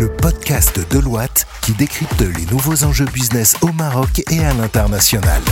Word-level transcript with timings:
le 0.00 0.08
podcast 0.08 0.78
de 0.78 0.98
Deloitte 0.98 1.46
qui 1.60 1.72
décrypte 1.72 2.22
les 2.22 2.46
nouveaux 2.46 2.84
enjeux 2.84 3.04
business 3.12 3.54
au 3.60 3.70
Maroc 3.72 4.22
et 4.30 4.42
à 4.42 4.54
l'international. 4.54 5.42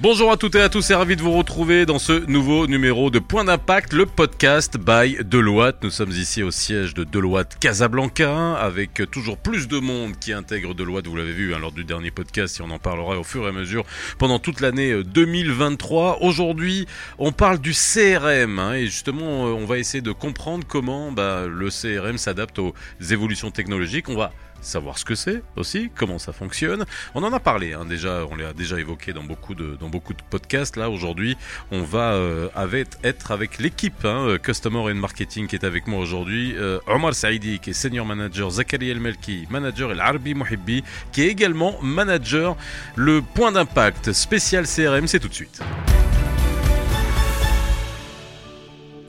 Bonjour 0.00 0.30
à 0.30 0.36
toutes 0.36 0.54
et 0.54 0.60
à 0.60 0.68
tous 0.68 0.88
et 0.90 0.94
ravi 0.94 1.16
de 1.16 1.22
vous 1.22 1.32
retrouver 1.32 1.84
dans 1.84 1.98
ce 1.98 2.12
nouveau 2.30 2.68
numéro 2.68 3.10
de 3.10 3.18
Point 3.18 3.42
d'impact, 3.42 3.92
le 3.92 4.06
podcast 4.06 4.78
by 4.78 5.16
Deloitte. 5.24 5.82
Nous 5.82 5.90
sommes 5.90 6.12
ici 6.12 6.44
au 6.44 6.52
siège 6.52 6.94
de 6.94 7.02
Deloitte 7.02 7.58
Casablanca 7.58 8.54
avec 8.54 9.02
toujours 9.10 9.38
plus 9.38 9.66
de 9.66 9.80
monde 9.80 10.16
qui 10.16 10.32
intègre 10.32 10.72
Deloitte, 10.72 11.08
vous 11.08 11.16
l'avez 11.16 11.32
vu 11.32 11.52
hein, 11.52 11.58
lors 11.58 11.72
du 11.72 11.82
dernier 11.82 12.12
podcast 12.12 12.60
et 12.60 12.62
on 12.62 12.70
en 12.70 12.78
parlera 12.78 13.18
au 13.18 13.24
fur 13.24 13.44
et 13.46 13.48
à 13.48 13.52
mesure 13.52 13.84
pendant 14.18 14.38
toute 14.38 14.60
l'année 14.60 15.02
2023. 15.02 16.12
Euh, 16.12 16.26
Aujourd'hui, 16.28 16.86
on 17.18 17.32
parle 17.32 17.58
du 17.58 17.72
CRM 17.72 18.60
hein, 18.60 18.74
et 18.74 18.84
justement 18.84 19.48
euh, 19.48 19.50
on 19.50 19.64
va 19.64 19.78
essayer 19.78 20.00
de 20.00 20.12
comprendre 20.12 20.64
comment 20.64 21.10
bah, 21.10 21.46
le 21.48 21.70
CRM 21.70 22.18
s'adapte 22.18 22.60
aux 22.60 22.72
évolutions 23.10 23.50
technologiques. 23.50 24.08
On 24.08 24.16
va 24.16 24.30
savoir 24.60 24.98
ce 24.98 25.04
que 25.04 25.14
c'est 25.14 25.42
aussi, 25.56 25.90
comment 25.94 26.18
ça 26.18 26.32
fonctionne. 26.32 26.84
On 27.14 27.22
en 27.22 27.32
a 27.32 27.40
parlé 27.40 27.72
hein, 27.72 27.84
déjà, 27.84 28.24
on 28.30 28.36
l'a 28.36 28.52
déjà 28.52 28.78
évoqué 28.78 29.12
dans 29.12 29.24
beaucoup 29.24 29.54
de 29.54 29.76
dans 29.80 29.88
beaucoup 29.88 30.12
de 30.12 30.22
podcasts. 30.28 30.76
Là 30.76 30.90
aujourd'hui, 30.90 31.36
on 31.70 31.82
va 31.82 32.12
euh, 32.12 32.48
avec, 32.54 32.88
être 33.04 33.32
avec 33.32 33.58
l'équipe 33.58 34.04
hein, 34.04 34.26
euh, 34.28 34.38
Customer 34.38 34.78
and 34.78 34.96
Marketing 34.96 35.46
qui 35.46 35.56
est 35.56 35.64
avec 35.64 35.86
moi 35.86 36.00
aujourd'hui. 36.00 36.54
Euh, 36.56 36.78
Omar 36.86 37.14
Saidi 37.14 37.58
qui 37.58 37.70
est 37.70 37.74
senior 37.74 38.04
manager, 38.06 38.50
Zakaria 38.50 38.92
El 38.92 39.00
Melki 39.00 39.46
manager, 39.50 39.92
et 39.92 40.00
Arbi 40.00 40.34
Mohibbi 40.34 40.82
qui 41.12 41.22
est 41.22 41.28
également 41.28 41.80
manager. 41.82 42.56
Le 42.96 43.22
point 43.22 43.52
d'impact 43.52 44.12
spécial 44.12 44.66
CRM, 44.66 45.06
c'est 45.06 45.20
tout 45.20 45.28
de 45.28 45.34
suite. 45.34 45.60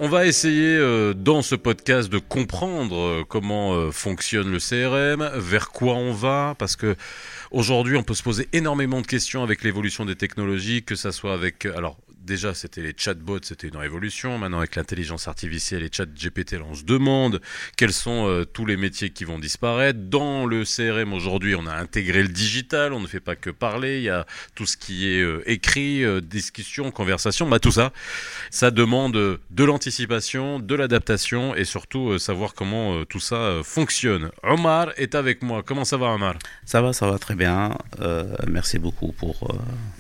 On 0.02 0.08
va 0.08 0.26
essayer 0.26 0.78
euh, 0.78 1.14
dans 1.14 1.42
ce 1.42 1.56
podcast 1.56 2.10
de 2.10 2.20
comprendre 2.20 2.98
euh, 2.98 3.26
comment 3.28 3.74
euh, 3.74 3.92
fonctionne 3.92 4.50
le 4.50 4.58
CRM, 4.58 5.30
vers 5.36 5.72
quoi 5.72 5.96
on 5.96 6.14
va, 6.14 6.56
parce 6.58 6.78
que 6.78 6.96
aujourd'hui 7.52 7.98
on 7.98 8.04
peut 8.04 8.14
se 8.14 8.24
poser 8.24 8.48
énormément 8.54 9.02
de 9.02 9.06
questions 9.06 9.44
avec 9.44 9.62
l'évolution 9.62 10.06
des 10.06 10.16
technologies, 10.16 10.84
que 10.84 10.96
ça 10.96 11.12
soit 11.12 11.34
avec 11.34 11.66
alors 11.66 11.98
déjà, 12.24 12.54
c'était 12.54 12.82
les 12.82 12.94
chatbots, 12.96 13.40
c'était 13.42 13.68
une 13.68 13.78
révolution. 13.78 14.38
Maintenant, 14.38 14.60
avec 14.60 14.76
l'intelligence 14.76 15.28
artificielle 15.28 15.84
et 15.84 15.90
chat 15.92 16.06
GPT, 16.06 16.56
on 16.64 16.76
se 16.76 16.84
demande 16.84 17.42
quels 17.78 17.94
sont 17.94 18.28
euh, 18.28 18.46
tous 18.46 18.66
les 18.66 18.78
métiers 18.78 19.10
qui 19.10 19.24
vont 19.24 19.40
disparaître. 19.40 20.00
Dans 20.00 20.46
le 20.46 20.64
CRM, 20.64 21.14
aujourd'hui, 21.14 21.56
on 21.56 21.66
a 21.66 21.76
intégré 21.76 22.22
le 22.22 22.30
digital. 22.30 22.94
On 22.94 23.00
ne 23.00 23.08
fait 23.08 23.20
pas 23.20 23.36
que 23.36 23.50
parler. 23.50 23.98
Il 23.98 24.04
y 24.04 24.10
a 24.10 24.26
tout 24.56 24.66
ce 24.66 24.78
qui 24.78 25.10
est 25.10 25.22
euh, 25.22 25.44
écrit, 25.50 26.04
euh, 26.04 26.22
discussion, 26.22 26.92
conversation. 26.92 27.48
Bah, 27.48 27.60
tout 27.60 27.72
ça, 27.72 27.92
ça 28.50 28.72
demande 28.72 29.14
de 29.14 29.64
l'anticipation, 29.64 30.60
de 30.60 30.76
l'adaptation 30.76 31.56
et 31.56 31.66
surtout 31.66 32.18
savoir 32.20 32.54
comment 32.54 33.04
tout 33.06 33.20
ça 33.20 33.62
fonctionne. 33.64 34.32
Omar 34.44 34.92
est 34.98 35.16
avec 35.16 35.42
moi. 35.42 35.64
Comment 35.64 35.86
ça 35.86 35.98
va, 35.98 36.08
Omar? 36.08 36.36
Ça 36.66 36.82
va, 36.82 36.94
ça 36.94 37.10
va 37.10 37.18
très 37.18 37.36
bien. 37.36 37.78
merci 38.48 38.80
beaucoup 38.80 39.12
pour, 39.12 39.48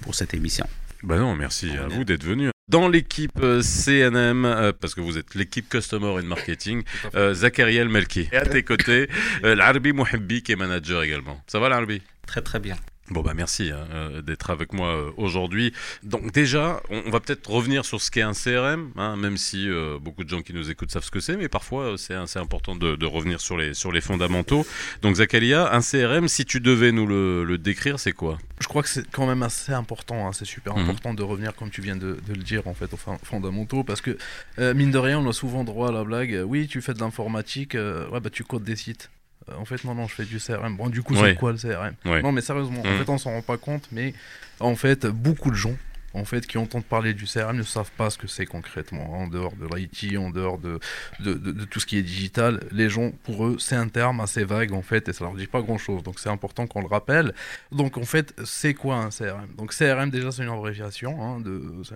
pour 0.01 0.15
cette 0.15 0.33
émission. 0.33 0.65
Bah 1.03 1.17
non, 1.17 1.35
merci 1.35 1.69
à 1.77 1.87
vous 1.87 2.03
d'être 2.03 2.23
venu. 2.23 2.49
Dans 2.67 2.87
l'équipe 2.87 3.39
euh, 3.41 3.61
CNM, 3.61 4.45
euh, 4.45 4.71
parce 4.79 4.93
que 4.93 5.01
vous 5.01 5.17
êtes 5.17 5.33
l'équipe 5.33 5.67
Customer 5.69 6.07
and 6.07 6.23
Marketing, 6.23 6.83
euh, 7.15 7.33
Zachariel 7.33 7.89
Melki. 7.89 8.29
Et 8.31 8.37
à 8.37 8.45
tes 8.45 8.63
côtés, 8.63 9.09
l'Arbi 9.43 9.93
Mouhibbi 9.93 10.43
qui 10.43 10.51
est 10.51 10.55
manager 10.55 11.01
également. 11.01 11.41
Ça 11.47 11.59
va 11.59 11.69
l'Arbi 11.69 12.01
Très 12.27 12.41
très 12.41 12.59
bien. 12.59 12.75
Bon 13.11 13.21
bah 13.21 13.33
merci 13.35 13.71
hein, 13.71 13.87
euh, 13.91 14.21
d'être 14.21 14.51
avec 14.51 14.71
moi 14.71 14.89
euh, 14.89 15.11
aujourd'hui. 15.17 15.73
Donc 16.03 16.31
déjà, 16.31 16.81
on, 16.89 17.09
va 17.09 17.19
peut-être 17.19 17.49
revenir 17.49 17.83
sur 17.83 18.01
ce 18.01 18.11
qu'est 18.11 18.21
un 18.21 18.33
CRM, 18.33 18.91
hein, 18.97 19.15
même 19.15 19.37
si 19.37 19.67
euh, 19.67 19.97
beaucoup 19.99 20.23
de 20.23 20.29
gens 20.29 20.41
qui 20.41 20.53
nous 20.53 20.69
écoutent 20.69 20.91
savent 20.91 21.03
ce 21.03 21.09
que 21.09 21.19
c'est, 21.19 21.35
mais 21.35 21.49
parfois 21.49 21.95
c'est 21.97 22.13
assez 22.13 22.37
important 22.37 22.75
de, 22.75 23.05
revenir 23.05 23.41
sur 23.41 23.57
les, 23.57 23.73
sur 23.73 23.91
les 23.91 24.01
fondamentaux. 24.01 24.65
Donc 25.01 25.15
Zakaria, 25.15 25.73
un 25.73 25.81
CRM, 25.81 26.27
si 26.27 26.45
tu 26.45 26.59
devais 26.59 26.91
nous 26.91 27.07
le, 27.07 27.57
décrire, 27.57 27.99
c'est 27.99 28.11
quoi? 28.11 28.37
Je 28.59 28.67
crois 28.67 28.83
que 28.83 28.89
c'est 28.89 29.09
quand 29.09 29.25
même 29.25 29.41
assez 29.41 29.73
important, 29.73 30.27
hein, 30.27 30.33
c'est 30.33 30.45
super 30.45 30.75
mhm. 30.75 30.83
important 30.83 31.13
de 31.15 31.23
revenir, 31.23 31.55
comme 31.55 31.71
tu 31.71 31.81
viens 31.81 31.95
de, 31.95 32.17
le 32.27 32.43
dire, 32.43 32.67
en 32.67 32.75
fait, 32.75 32.93
aux 32.93 32.99
fondamentaux, 33.23 33.83
parce 33.83 34.01
que 34.01 34.17
mine 34.59 34.91
de 34.91 34.99
rien, 34.99 35.19
on 35.19 35.27
a 35.27 35.33
souvent 35.33 35.63
droit 35.63 35.89
à 35.89 35.91
la 35.91 36.03
blague, 36.03 36.43
oui, 36.45 36.67
tu 36.67 36.81
fais 36.81 36.93
de 36.93 36.99
l'informatique, 36.99 37.73
ouais, 37.73 38.19
bah 38.19 38.29
tu 38.29 38.43
codes 38.43 38.63
des 38.63 38.75
sites. 38.75 39.09
En 39.57 39.65
fait, 39.65 39.83
non, 39.83 39.95
non, 39.95 40.07
je 40.07 40.15
fais 40.15 40.25
du 40.25 40.39
CRM. 40.39 40.75
Bon, 40.75 40.89
du 40.89 41.01
coup, 41.01 41.15
c'est 41.15 41.35
quoi 41.35 41.51
le 41.51 41.57
CRM 41.57 41.93
Non, 42.05 42.31
mais 42.31 42.41
sérieusement, 42.41 42.81
en 42.81 42.89
mm. 42.89 42.97
fait, 42.97 43.09
on 43.09 43.17
s'en 43.17 43.31
rend 43.31 43.41
pas 43.41 43.57
compte, 43.57 43.87
mais 43.91 44.13
en 44.59 44.75
fait, 44.75 45.05
beaucoup 45.05 45.49
de 45.51 45.55
gens 45.55 45.75
en 46.13 46.25
fait, 46.25 46.45
qui 46.47 46.57
entendent 46.57 46.85
parler 46.85 47.13
du 47.13 47.25
CRM 47.25 47.55
ne 47.55 47.63
savent 47.63 47.91
pas 47.91 48.09
ce 48.09 48.17
que 48.17 48.27
c'est 48.27 48.45
concrètement. 48.45 49.13
En 49.13 49.27
dehors 49.27 49.53
de 49.55 49.67
l'IT, 49.73 50.17
en 50.17 50.29
dehors 50.29 50.57
de 50.57 50.79
de, 51.19 51.33
de, 51.33 51.65
tout 51.65 51.79
ce 51.79 51.85
qui 51.85 51.97
est 51.97 52.01
digital, 52.01 52.61
les 52.71 52.89
gens, 52.89 53.11
pour 53.23 53.45
eux, 53.45 53.57
c'est 53.59 53.75
un 53.75 53.87
terme 53.87 54.19
assez 54.19 54.43
vague, 54.43 54.73
en 54.73 54.81
fait, 54.81 55.07
et 55.09 55.13
ça 55.13 55.23
leur 55.25 55.35
dit 55.35 55.47
pas 55.47 55.61
grand-chose. 55.61 56.03
Donc, 56.03 56.19
c'est 56.19 56.29
important 56.29 56.67
qu'on 56.67 56.81
le 56.81 56.87
rappelle. 56.87 57.33
Donc, 57.71 57.97
en 57.97 58.05
fait, 58.05 58.33
c'est 58.43 58.73
quoi 58.73 58.95
un 58.97 59.09
CRM 59.09 59.47
Donc, 59.57 59.73
CRM, 59.73 60.09
déjà, 60.09 60.31
c'est 60.31 60.43
une 60.43 60.49
abréviation 60.49 61.21
hein, 61.21 61.39
de 61.39 61.51
euh, 61.51 61.95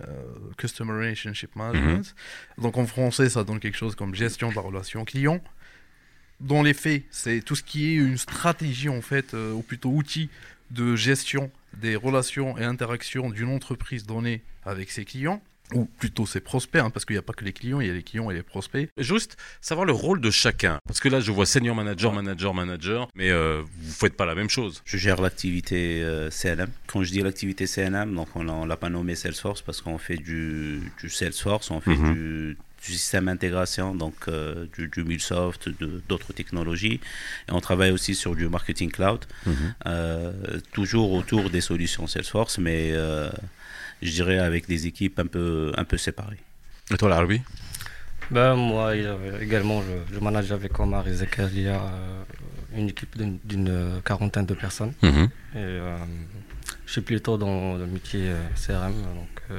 Customer 0.57 0.93
Relationship 0.93 1.55
Management. 1.55 2.05
Mm-hmm. 2.05 2.61
Donc, 2.61 2.77
en 2.77 2.85
français, 2.85 3.29
ça 3.29 3.43
donne 3.43 3.59
quelque 3.59 3.77
chose 3.77 3.95
comme 3.95 4.13
gestion 4.13 4.49
de 4.49 4.55
la 4.55 4.61
relation 4.61 5.05
client 5.05 5.41
dans 6.39 6.61
les 6.61 6.73
faits, 6.73 7.03
c'est 7.11 7.41
tout 7.41 7.55
ce 7.55 7.63
qui 7.63 7.91
est 7.91 7.95
une 7.95 8.17
stratégie 8.17 8.89
en 8.89 9.01
fait, 9.01 9.33
euh, 9.33 9.53
ou 9.53 9.61
plutôt 9.61 9.89
outil 9.89 10.29
de 10.71 10.95
gestion 10.95 11.51
des 11.81 11.95
relations 11.95 12.57
et 12.57 12.63
interactions 12.63 13.29
d'une 13.29 13.49
entreprise 13.49 14.05
donnée 14.05 14.41
avec 14.65 14.91
ses 14.91 15.05
clients 15.05 15.41
ou 15.73 15.85
plutôt 15.85 16.25
ses 16.25 16.39
prospects, 16.39 16.81
hein, 16.81 16.89
parce 16.89 17.05
qu'il 17.05 17.15
n'y 17.15 17.19
a 17.19 17.23
pas 17.23 17.33
que 17.33 17.45
les 17.45 17.53
clients, 17.53 17.79
il 17.79 17.87
y 17.87 17.89
a 17.89 17.93
les 17.93 18.03
clients 18.03 18.29
et 18.29 18.33
les 18.33 18.43
prospects. 18.43 18.89
Juste 18.97 19.37
savoir 19.61 19.85
le 19.85 19.93
rôle 19.93 20.21
de 20.21 20.29
chacun, 20.29 20.77
parce 20.85 20.99
que 20.99 21.09
là 21.09 21.19
je 21.19 21.31
vois 21.31 21.45
senior 21.45 21.75
manager, 21.75 22.13
manager, 22.13 22.53
manager, 22.53 23.07
mais 23.15 23.29
euh, 23.31 23.61
vous 23.61 23.87
ne 23.87 23.93
faites 23.93 24.15
pas 24.15 24.25
la 24.25 24.35
même 24.35 24.49
chose. 24.49 24.81
Je 24.85 24.97
gère 24.97 25.21
l'activité 25.21 26.03
euh, 26.03 26.29
CNM. 26.29 26.69
Quand 26.87 27.03
je 27.03 27.11
dis 27.11 27.21
l'activité 27.21 27.65
CNM, 27.65 28.13
donc 28.13 28.27
on 28.35 28.43
ne 28.43 28.67
l'a 28.67 28.77
pas 28.77 28.89
nommé 28.89 29.15
Salesforce 29.15 29.61
parce 29.61 29.81
qu'on 29.81 29.97
fait 29.97 30.17
du, 30.17 30.81
du, 30.99 31.09
Salesforce, 31.09 31.71
on 31.71 31.79
fait 31.79 31.95
mhm. 31.95 32.13
du 32.13 32.57
du 32.85 32.93
système 32.93 33.25
d'intégration, 33.25 33.95
donc 33.95 34.15
euh, 34.27 34.65
du, 34.75 34.87
du 34.87 35.03
MuleSoft, 35.03 35.69
d'autres 36.09 36.33
technologies. 36.33 36.99
Et 37.47 37.51
on 37.51 37.61
travaille 37.61 37.91
aussi 37.91 38.15
sur 38.15 38.35
du 38.35 38.47
marketing 38.47 38.91
cloud, 38.91 39.25
mhm. 39.45 39.55
euh, 39.85 40.59
toujours 40.73 41.13
autour 41.13 41.49
des 41.49 41.61
solutions 41.61 42.07
Salesforce, 42.07 42.57
mais 42.57 42.91
euh, 42.91 43.29
je 44.01 44.11
dirais 44.11 44.39
avec 44.39 44.67
des 44.67 44.87
équipes 44.87 45.19
un 45.19 45.27
peu, 45.27 45.71
un 45.77 45.85
peu 45.85 45.97
séparées. 45.97 46.41
Et 46.91 46.97
toi, 46.97 47.09
Larbi 47.09 47.41
ben, 48.31 48.55
Moi, 48.55 48.95
également, 49.41 49.81
je, 50.11 50.19
manage 50.19 50.51
avec 50.51 50.79
Omar 50.79 51.07
et 51.07 51.13
Zakaria 51.13 51.81
une 52.75 52.89
équipe 52.89 53.15
d'une 53.45 54.01
quarantaine 54.03 54.45
de 54.45 54.53
personnes. 54.53 54.93
Mhm. 55.01 55.29
Et, 55.55 55.79
je 56.85 56.91
suis 56.91 57.01
plutôt 57.01 57.37
dans 57.37 57.75
le 57.75 57.85
métier 57.85 58.31
CRM, 58.55 58.93
donc 58.93 59.57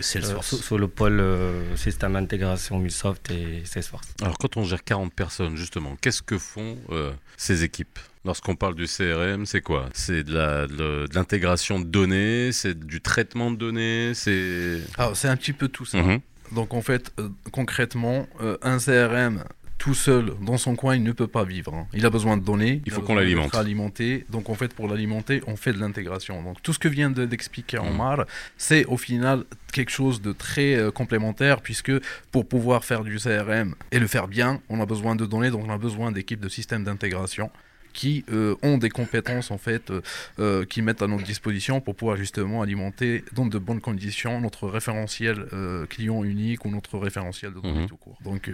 Salesforce. 0.00 0.54
Euh, 0.54 0.56
sur, 0.58 0.78
le 0.78 0.88
pôle 0.88 1.20
euh, 1.20 1.76
système 1.76 2.16
intégration 2.16 2.78
Microsoft 2.78 3.30
et 3.30 3.62
Salesforce. 3.64 4.08
Alors 4.22 4.38
quand 4.38 4.56
on 4.56 4.64
gère 4.64 4.82
40 4.82 5.12
personnes 5.12 5.56
justement, 5.56 5.96
qu'est-ce 6.00 6.22
que 6.22 6.38
font 6.38 6.78
euh, 6.90 7.12
ces 7.36 7.64
équipes? 7.64 7.98
Lorsqu'on 8.24 8.54
parle 8.54 8.76
du 8.76 8.86
CRM, 8.86 9.46
c'est 9.46 9.60
quoi? 9.60 9.88
C'est 9.94 10.22
de 10.22 11.12
l'intégration 11.12 11.80
de, 11.80 11.84
données, 11.84 12.52
c'est 12.52 12.78
du 12.78 13.00
traitement 13.00 13.50
de 13.50 13.56
données, 13.56 14.12
c'est... 14.14 14.78
Alors 14.96 15.16
c'est 15.16 15.28
un 15.28 15.36
petit 15.36 15.52
peu 15.52 15.68
tout 15.68 15.84
ça. 15.84 15.98
Mhm. 15.98 16.20
Donc 16.54 16.74
en 16.74 16.82
fait, 16.82 17.12
concrètement, 17.50 18.26
un 18.62 18.78
CRM, 18.78 19.44
tout 19.82 19.94
seul 19.94 20.34
dans 20.40 20.58
son 20.58 20.76
coin, 20.76 20.94
il 20.94 21.02
ne 21.02 21.10
peut 21.10 21.26
pas 21.26 21.42
vivre. 21.42 21.74
Hein. 21.74 21.88
Il 21.92 22.06
a 22.06 22.10
besoin 22.10 22.36
de 22.36 22.44
données. 22.44 22.80
Il, 22.86 22.92
faut 22.92 23.02
qu'on 23.02 23.16
l'alimente. 23.16 23.52
Alimenter. 23.56 24.24
Donc 24.30 24.48
en 24.48 24.54
fait, 24.54 24.72
pour 24.72 24.86
l'alimenter, 24.86 25.42
on 25.48 25.56
fait 25.56 25.72
de 25.72 25.80
l'intégration. 25.80 26.40
Donc 26.40 26.62
tout 26.62 26.72
ce 26.72 26.78
que 26.78 26.86
vient 26.86 27.10
d'expliquer 27.10 27.78
de, 27.78 27.82
Omar, 27.82 28.24
c'est 28.56 28.84
au 28.84 28.96
final 28.96 29.42
quelque 29.72 29.90
chose 29.90 30.22
de 30.22 30.30
très 30.30 30.76
euh, 30.76 30.92
complémentaire 30.92 31.62
puisque 31.62 31.90
pour 32.30 32.46
pouvoir 32.46 32.84
faire 32.84 33.02
du 33.02 33.16
CRM 33.16 33.74
et 33.90 33.98
le 33.98 34.06
faire 34.06 34.28
bien, 34.28 34.60
on 34.68 34.80
a 34.80 34.86
besoin 34.86 35.16
de 35.16 35.26
données, 35.26 35.50
donc 35.50 35.64
on 35.66 35.70
a 35.72 35.78
besoin 35.78 36.12
d'équipes 36.12 36.40
de 36.40 36.48
systèmes 36.48 36.84
d'intégration 36.84 37.50
qui 37.92 38.24
euh, 38.32 38.56
ont 38.62 38.78
des 38.78 38.90
compétences 38.90 39.50
en 39.50 39.58
fait 39.58 39.90
euh, 39.90 40.00
euh, 40.38 40.64
qui 40.64 40.82
mettent 40.82 41.02
à 41.02 41.06
notre 41.06 41.24
disposition 41.24 41.80
pour 41.80 41.94
pouvoir 41.94 42.16
justement 42.16 42.62
alimenter 42.62 43.24
dans 43.32 43.46
de 43.46 43.58
bonnes 43.58 43.80
conditions 43.80 44.40
notre 44.40 44.68
référentiel 44.68 45.46
client 45.88 46.24
unique 46.24 46.64
ou 46.64 46.70
notre 46.70 46.98
référentiel 46.98 47.52
de 47.52 47.60
données 47.60 47.82
mhm. 47.82 47.88
tout 47.88 47.96
court. 47.96 48.18
Donc 48.24 48.50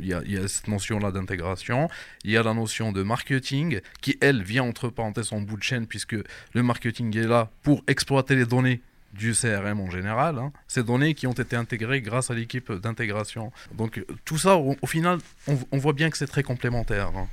il 0.00 0.04
y, 0.04 0.32
y, 0.32 0.36
a 0.36 0.48
cette 0.48 0.68
notion 0.68 0.98
là 0.98 1.10
d'intégration, 1.10 1.88
il 2.24 2.30
y 2.30 2.36
a 2.36 2.42
la 2.42 2.54
notion 2.54 2.92
de 2.92 3.02
marketing 3.02 3.80
qui 4.00 4.16
elle 4.20 4.42
vient 4.42 4.64
entre 4.64 4.88
parenthèses 4.88 5.32
en 5.32 5.40
bout 5.40 5.56
de 5.56 5.62
chaîne 5.62 5.86
puisque 5.86 6.16
le 6.52 6.62
marketing 6.62 7.16
est 7.16 7.26
là 7.26 7.50
pour 7.62 7.82
exploiter 7.86 8.36
les 8.36 8.46
données 8.46 8.80
du 9.14 9.32
CRM 9.32 9.80
en 9.80 9.90
général, 9.90 10.38
hein, 10.38 10.52
ces 10.68 10.82
données 10.82 11.14
qui 11.14 11.26
ont 11.26 11.32
été 11.32 11.56
intégrées 11.56 12.00
grâce 12.00 12.30
à 12.30 12.34
l'équipe 12.34 12.72
d'intégration. 12.72 13.52
Donc 13.76 14.04
tout 14.24 14.38
ça, 14.38 14.56
au, 14.56 14.86
final, 14.86 15.18
on, 15.46 15.78
voit 15.78 15.92
bien 15.92 16.10
que 16.10 16.18
c'est 16.18 16.26
très 16.26 16.42
complémentaire. 16.42 17.10
Hein. 17.16 17.28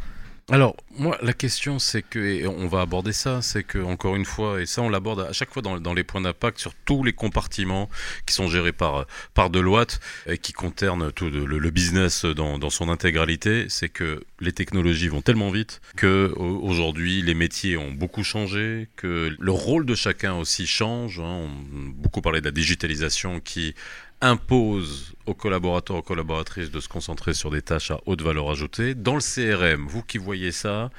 Alors, 0.49 0.75
moi, 0.97 1.17
la 1.21 1.33
question, 1.33 1.79
c'est 1.79 2.01
que, 2.01 2.19
et 2.19 2.47
on 2.47 2.67
va 2.67 2.81
aborder 2.81 3.13
ça, 3.13 3.41
c'est 3.41 3.63
que, 3.63 3.77
encore 3.77 4.15
une 4.15 4.25
fois, 4.25 4.61
et 4.61 4.65
ça, 4.65 4.81
on 4.81 4.89
l'aborde 4.89 5.21
à 5.21 5.33
chaque 5.33 5.53
fois 5.53 5.61
dans, 5.61 5.79
dans 5.79 5.93
les 5.93 6.03
points 6.03 6.21
d'impact 6.21 6.59
sur 6.59 6.73
tous 6.85 7.03
les 7.03 7.13
compartiments 7.13 7.89
qui 8.25 8.33
sont 8.33 8.47
gérés 8.47 8.73
par, 8.73 9.05
par 9.33 9.49
Deloitte 9.49 9.99
et 10.27 10.37
qui 10.37 10.51
concernent 10.51 11.11
tout 11.11 11.29
le, 11.29 11.69
business 11.69 12.25
dans, 12.25 12.59
dans, 12.59 12.69
son 12.69 12.89
intégralité, 12.89 13.67
c'est 13.69 13.87
que 13.87 14.23
les 14.41 14.51
technologies 14.51 15.07
vont 15.07 15.21
tellement 15.21 15.51
vite 15.51 15.79
que 15.95 16.33
aujourd'hui, 16.35 17.21
les 17.21 17.33
métiers 17.33 17.77
ont 17.77 17.91
beaucoup 17.91 18.23
changé, 18.23 18.89
que 18.97 19.33
le 19.37 19.51
rôle 19.51 19.85
de 19.85 19.95
chacun 19.95 20.33
aussi 20.33 20.67
change. 20.67 21.19
Hein. 21.19 21.47
On 21.73 21.89
a 21.89 21.93
beaucoup 21.95 22.21
parlé 22.21 22.41
de 22.41 22.45
la 22.45 22.51
digitalisation 22.51 23.39
qui 23.39 23.73
impose 24.21 25.13
aux 25.25 25.33
collaborateurs, 25.33 25.97
aux 25.97 26.01
collaboratrices 26.01 26.71
de 26.71 26.79
se 26.79 26.87
concentrer 26.87 27.33
sur 27.33 27.51
des 27.51 27.61
tâches 27.61 27.91
à 27.91 27.99
haute 28.05 28.21
valeur 28.21 28.49
ajoutée. 28.49 28.95
Dans 28.95 29.15
le 29.15 29.21
CRM, 29.21 29.87
vous 29.87 30.03
qui 30.03 30.17
voyez 30.17 30.51
ça, 30.51 30.89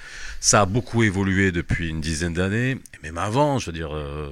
ça 0.41 0.63
a 0.63 0.67
beaucoup 0.67 1.03
évolué 1.03 1.53
depuis 1.53 1.89
une 1.89 2.01
dizaine 2.01 2.35
d'années, 2.35 2.79
même 3.03 3.19
avant, 3.19 3.59
je 3.59 3.67
veux 3.67 3.73
dire, 3.73 3.95
euh, 3.95 4.31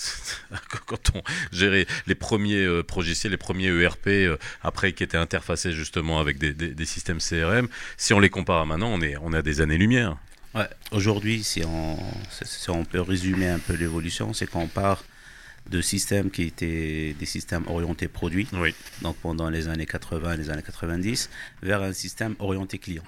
quand 0.86 1.12
on 1.14 1.22
gérait 1.52 1.86
les 2.06 2.14
premiers 2.14 2.64
euh, 2.64 2.82
les 3.24 3.36
premiers 3.36 3.68
ERP, 3.68 4.06
euh, 4.08 4.36
après 4.62 4.92
qui 4.92 5.02
étaient 5.02 5.16
interfacés 5.16 5.72
justement 5.72 6.20
avec 6.20 6.38
des, 6.38 6.86
systèmes 6.86 7.18
CRM, 7.18 7.68
si 7.96 8.14
on 8.14 8.20
les 8.20 8.30
compare 8.30 8.62
à 8.62 8.66
maintenant, 8.66 8.88
on 8.88 9.00
est, 9.00 9.16
on 9.18 9.32
à 9.32 9.42
des 9.42 9.60
années-lumière. 9.60 10.16
Ouais, 10.54 10.68
aujourd'hui, 10.92 11.42
si 11.42 11.64
on, 11.64 11.98
si 12.30 12.70
on 12.70 12.84
peut 12.84 13.00
résumer 13.00 13.48
un 13.48 13.58
peu 13.58 13.74
l'évolution, 13.74 14.32
c'est 14.32 14.46
qu'on 14.46 14.68
part 14.68 15.02
de 15.70 15.80
systèmes 15.80 16.30
qui 16.30 16.42
étaient 16.42 17.14
des 17.18 17.26
systèmes 17.26 17.64
orientés 17.68 18.08
produits, 18.08 18.48
donc 19.02 19.16
pendant 19.16 19.48
les 19.48 19.68
années 19.68 19.86
80 19.86 20.34
et 20.34 20.36
les 20.36 20.50
années 20.50 20.62
90, 20.62 21.30
vers 21.62 21.82
un 21.82 21.92
système 21.92 22.34
orienté 22.38 22.78
client. 22.78 23.02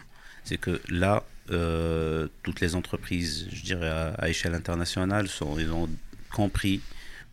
C'est 0.44 0.58
que 0.58 0.80
là, 0.88 1.24
euh, 1.50 2.28
toutes 2.42 2.60
les 2.60 2.74
entreprises, 2.74 3.48
je 3.52 3.62
dirais 3.62 4.14
à, 4.18 4.28
échelle 4.28 4.54
internationale, 4.54 5.28
sont, 5.28 5.58
ils 5.58 5.70
ont 5.70 5.88
compris 6.32 6.80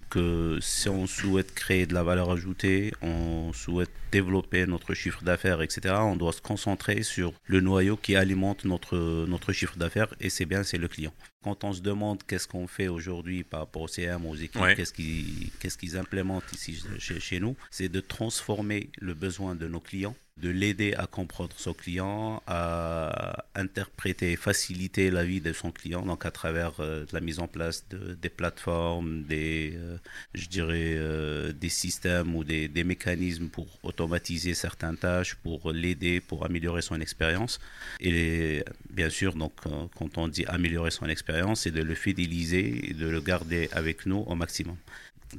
que 0.09 0.59
si 0.61 0.89
on 0.89 1.07
souhaite 1.07 1.55
créer 1.55 1.87
de 1.87 1.93
la 1.93 2.03
valeur 2.03 2.29
ajoutée, 2.29 2.93
on 3.01 3.51
souhaite 3.53 3.89
développer 4.11 4.67
notre 4.67 4.93
chiffre 4.93 5.23
d'affaires, 5.23 5.61
etc., 5.61 5.95
on 5.99 6.15
doit 6.15 6.33
se 6.33 6.41
concentrer 6.41 7.01
sur 7.01 7.33
le 7.45 7.61
noyau 7.61 7.97
qui 7.97 8.15
alimente 8.15 8.65
notre, 8.65 9.25
notre 9.27 9.53
chiffre 9.53 9.77
d'affaires, 9.77 10.13
et 10.19 10.29
c'est 10.29 10.45
bien, 10.45 10.63
c'est 10.63 10.77
le 10.77 10.87
client 10.87 11.13
quand 11.43 11.63
on 11.63 11.73
se 11.73 11.81
demande 11.81 12.23
qu'est-ce 12.23 12.47
qu'on 12.47 12.67
fait 12.67 12.87
aujourd'hui 12.87 13.43
par 13.43 13.61
rapport 13.61 13.83
au 13.83 13.87
CM, 13.87 14.25
aux 14.25 14.35
équipes, 14.35 14.75
qu'est-ce 14.75 14.93
qu'ils 14.93 15.51
qu'est-ce 15.59 15.77
qu'ils 15.77 15.97
implémentent 15.97 16.51
ici 16.53 16.81
chez, 16.99 17.19
chez 17.19 17.39
nous, 17.39 17.55
c'est 17.71 17.89
de 17.89 17.99
transformer 17.99 18.89
le 18.99 19.13
besoin 19.13 19.55
de 19.55 19.67
nos 19.67 19.79
clients, 19.79 20.15
de 20.37 20.49
l'aider 20.49 20.93
à 20.95 21.05
comprendre 21.05 21.53
son 21.57 21.73
client, 21.73 22.41
à 22.47 23.45
interpréter, 23.55 24.35
faciliter 24.35 25.11
la 25.11 25.23
vie 25.23 25.41
de 25.41 25.53
son 25.53 25.71
client, 25.71 26.01
donc 26.01 26.25
à 26.25 26.31
travers 26.31 26.73
euh, 26.79 27.05
la 27.11 27.19
mise 27.19 27.39
en 27.39 27.47
place 27.47 27.87
de, 27.89 28.15
des 28.15 28.29
plateformes, 28.29 29.23
des, 29.23 29.73
euh, 29.75 29.97
je 30.33 30.47
dirais, 30.47 30.95
euh, 30.97 31.53
des 31.53 31.69
systèmes 31.69 32.35
ou 32.35 32.43
des, 32.43 32.67
des, 32.67 32.83
mécanismes 32.83 33.47
pour 33.47 33.67
automatiser 33.83 34.55
certaines 34.55 34.97
tâches, 34.97 35.35
pour 35.35 35.71
l'aider, 35.71 36.19
pour 36.19 36.45
améliorer 36.45 36.81
son 36.81 36.99
expérience. 36.99 37.59
Et 37.99 38.65
bien 38.89 39.09
sûr, 39.09 39.35
donc, 39.35 39.53
quand 39.95 40.17
on 40.17 40.27
dit 40.27 40.45
améliorer 40.47 40.91
son 40.91 41.07
expérience, 41.07 41.32
c'est 41.55 41.71
de 41.71 41.81
le 41.81 41.95
fidéliser 41.95 42.89
et 42.89 42.93
de 42.93 43.07
le 43.07 43.21
garder 43.21 43.69
avec 43.71 44.05
nous 44.05 44.19
au 44.27 44.35
maximum. 44.35 44.77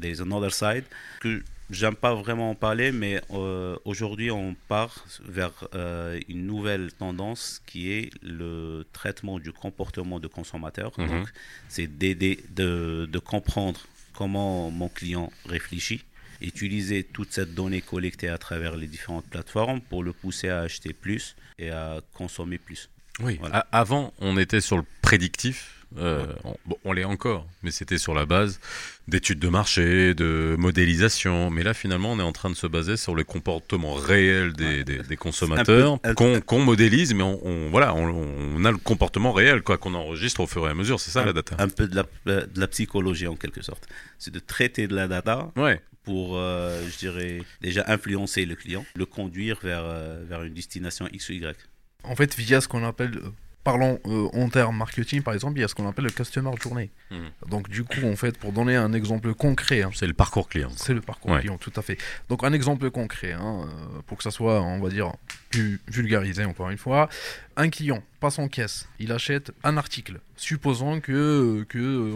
There's 0.01 0.21
another 0.21 0.53
side 0.53 0.85
que 1.21 1.43
j'aime 1.71 1.95
pas 1.95 2.15
vraiment 2.15 2.51
en 2.51 2.55
parler, 2.55 2.93
mais 2.93 3.21
euh, 3.31 3.77
aujourd'hui 3.85 4.31
on 4.31 4.57
part 4.69 5.07
vers 5.25 5.53
euh, 5.75 6.21
une 6.29 6.47
nouvelle 6.47 6.93
tendance 6.93 7.63
qui 7.67 7.93
est 7.93 8.11
le 8.23 8.85
traitement 8.93 9.39
du 9.39 9.53
comportement 9.53 10.19
de 10.21 10.27
consommateur. 10.27 10.93
Mhm. 10.99 11.09
Donc, 11.09 11.29
c'est 11.69 11.87
d'aider, 11.87 12.41
de, 12.51 13.09
de 13.11 13.19
comprendre 13.19 13.81
comment 14.15 14.71
mon 14.71 14.89
client 14.89 15.33
réfléchit 15.47 16.05
utiliser 16.41 17.05
toute 17.05 17.33
cette 17.33 17.55
donnée 17.55 17.81
collectée 17.81 18.29
à 18.29 18.39
travers 18.39 18.77
les 18.77 18.87
différentes 18.87 19.27
plateformes 19.27 19.81
pour 19.81 20.03
le 20.03 20.13
pousser 20.13 20.49
à 20.49 20.61
acheter 20.61 20.93
plus 20.93 21.37
et 21.59 21.71
à 21.71 22.01
consommer 22.13 22.59
plus. 22.59 22.91
Oui, 23.21 23.39
avant 23.71 24.13
on 24.19 24.37
était 24.39 24.61
sur 24.61 24.77
le 24.77 24.85
prédictif, 25.01 25.84
euh, 25.99 26.27
on, 26.45 26.57
bon, 26.67 26.77
on 26.85 26.93
l'est 26.93 27.05
encore, 27.05 27.47
mais 27.63 27.71
c'était 27.71 27.99
sur 27.99 28.15
la 28.15 28.27
base 28.27 28.61
d'études 29.07 29.39
de 29.39 29.49
marché, 29.49 30.15
de 30.15 30.57
modélisation. 30.59 31.51
Mais 31.51 31.63
là, 31.63 31.75
finalement, 31.75 32.13
on 32.13 32.19
est 32.19 32.25
en 32.25 32.33
train 32.33 32.51
de 32.51 32.55
se 32.55 32.67
baser 32.67 32.97
sur 32.97 33.15
le 33.15 33.25
comportement 33.25 33.95
réel 33.95 34.53
des, 34.55 34.85
des, 34.85 34.99
des 34.99 35.17
consommateurs 35.17 35.99
qu'on 36.17 36.65
modélise, 36.65 37.15
mais 37.15 37.23
on, 37.23 37.47
on 37.47 37.71
voilà, 37.71 37.95
on, 37.95 38.65
a 38.65 38.71
le 38.71 38.79
comportement 38.79 39.33
réel 39.33 39.63
quoi 39.63 39.79
qu'on 39.79 39.95
enregistre 39.95 40.41
au 40.41 40.47
fur 40.47 40.67
et 40.67 40.71
à 40.71 40.75
mesure. 40.75 41.01
C'est 41.01 41.11
ça 41.11 41.23
un, 41.23 41.27
la 41.27 41.33
data. 41.33 41.57
Un 41.59 41.69
peu 41.69 41.87
de 41.87 41.97
la, 41.97 42.05
de 42.25 42.61
la, 42.61 42.69
psychologie 42.69 43.27
en 43.27 43.37
quelque 43.37 43.63
sorte. 43.63 43.87
C'est 44.19 44.33
de 44.33 44.41
traiter 44.41 44.87
de 44.87 44.95
la 44.95 45.09
data. 45.09 45.53
Ouais. 45.57 45.81
Pour, 46.05 46.37
euh, 46.37 46.83
je 46.91 46.99
dirais, 46.99 47.41
déjà 47.63 47.85
influencer 47.87 48.45
le 48.45 48.57
client, 48.57 48.85
le 48.95 49.07
conduire 49.07 49.59
vers, 49.63 49.85
euh, 49.85 50.23
vers 50.29 50.43
une 50.43 50.53
destination 50.53 51.09
X 51.11 51.31
ou 51.31 51.33
Y. 51.33 51.57
En 52.03 52.15
fait, 52.15 52.35
via 52.35 52.61
ce 52.61 52.69
qu'on 52.69 52.85
appelle 52.85 53.19
parlons 53.65 53.99
euh, 54.07 54.29
en 54.35 54.49
termes 54.51 54.77
marketing, 54.77 55.23
par 55.23 55.35
exemple, 55.35 55.59
il 55.59 55.63
y 55.63 55.65
a 55.65 55.69
ce 55.69 55.75
qu'on 55.75 55.89
appelle 55.89 56.05
le 56.05 56.11
customer 56.11 56.51
journey. 56.63 56.91
Mmh. 57.11 57.17
Donc, 57.49 57.69
du 57.71 57.83
coup, 57.83 58.05
en 58.05 58.15
fait, 58.15 58.39
pour 58.39 58.53
donner 58.53 58.77
un 58.77 58.93
exemple 58.93 59.33
concret. 59.35 59.83
Hein, 59.83 59.91
c'est 59.95 60.07
le 60.07 60.13
parcours 60.13 60.49
client. 60.49 60.71
C'est 60.77 60.93
le 60.93 61.01
parcours 61.01 61.33
ouais. 61.33 61.41
client, 61.41 61.57
tout 61.57 61.73
à 61.75 61.83
fait. 61.83 61.97
Donc, 62.29 62.45
un 62.45 62.53
exemple 62.53 62.91
concret, 62.91 63.33
hein, 63.33 63.67
euh, 63.67 64.03
pour 64.07 64.19
que 64.19 64.23
ça 64.23 64.31
soit, 64.31 64.63
on 64.63 64.81
va 64.81 64.91
dire, 64.91 65.13
plus 65.51 65.81
vulgarisé, 65.89 66.45
encore 66.45 66.71
une 66.71 66.79
fois. 66.79 67.09
Un 67.57 67.71
client 67.71 68.03
passe 68.21 68.39
en 68.39 68.49
caisse, 68.49 68.89
il 68.99 69.11
achète 69.13 69.53
un 69.65 69.77
article. 69.77 70.21
Supposons 70.37 71.01
que, 71.01 71.65
que 71.69 72.13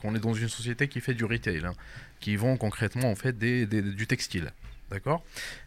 qu'on 0.00 0.14
est 0.14 0.20
dans 0.20 0.34
une 0.34 0.48
société 0.48 0.88
qui 0.88 1.00
fait 1.00 1.14
du 1.14 1.24
retail, 1.24 1.64
hein, 1.64 1.72
qui 2.20 2.36
vend 2.36 2.56
concrètement, 2.56 3.10
en 3.10 3.16
fait, 3.16 3.36
des, 3.36 3.66
des, 3.66 3.82
du 3.82 4.06
textile. 4.06 4.52
D'accord? 4.90 5.22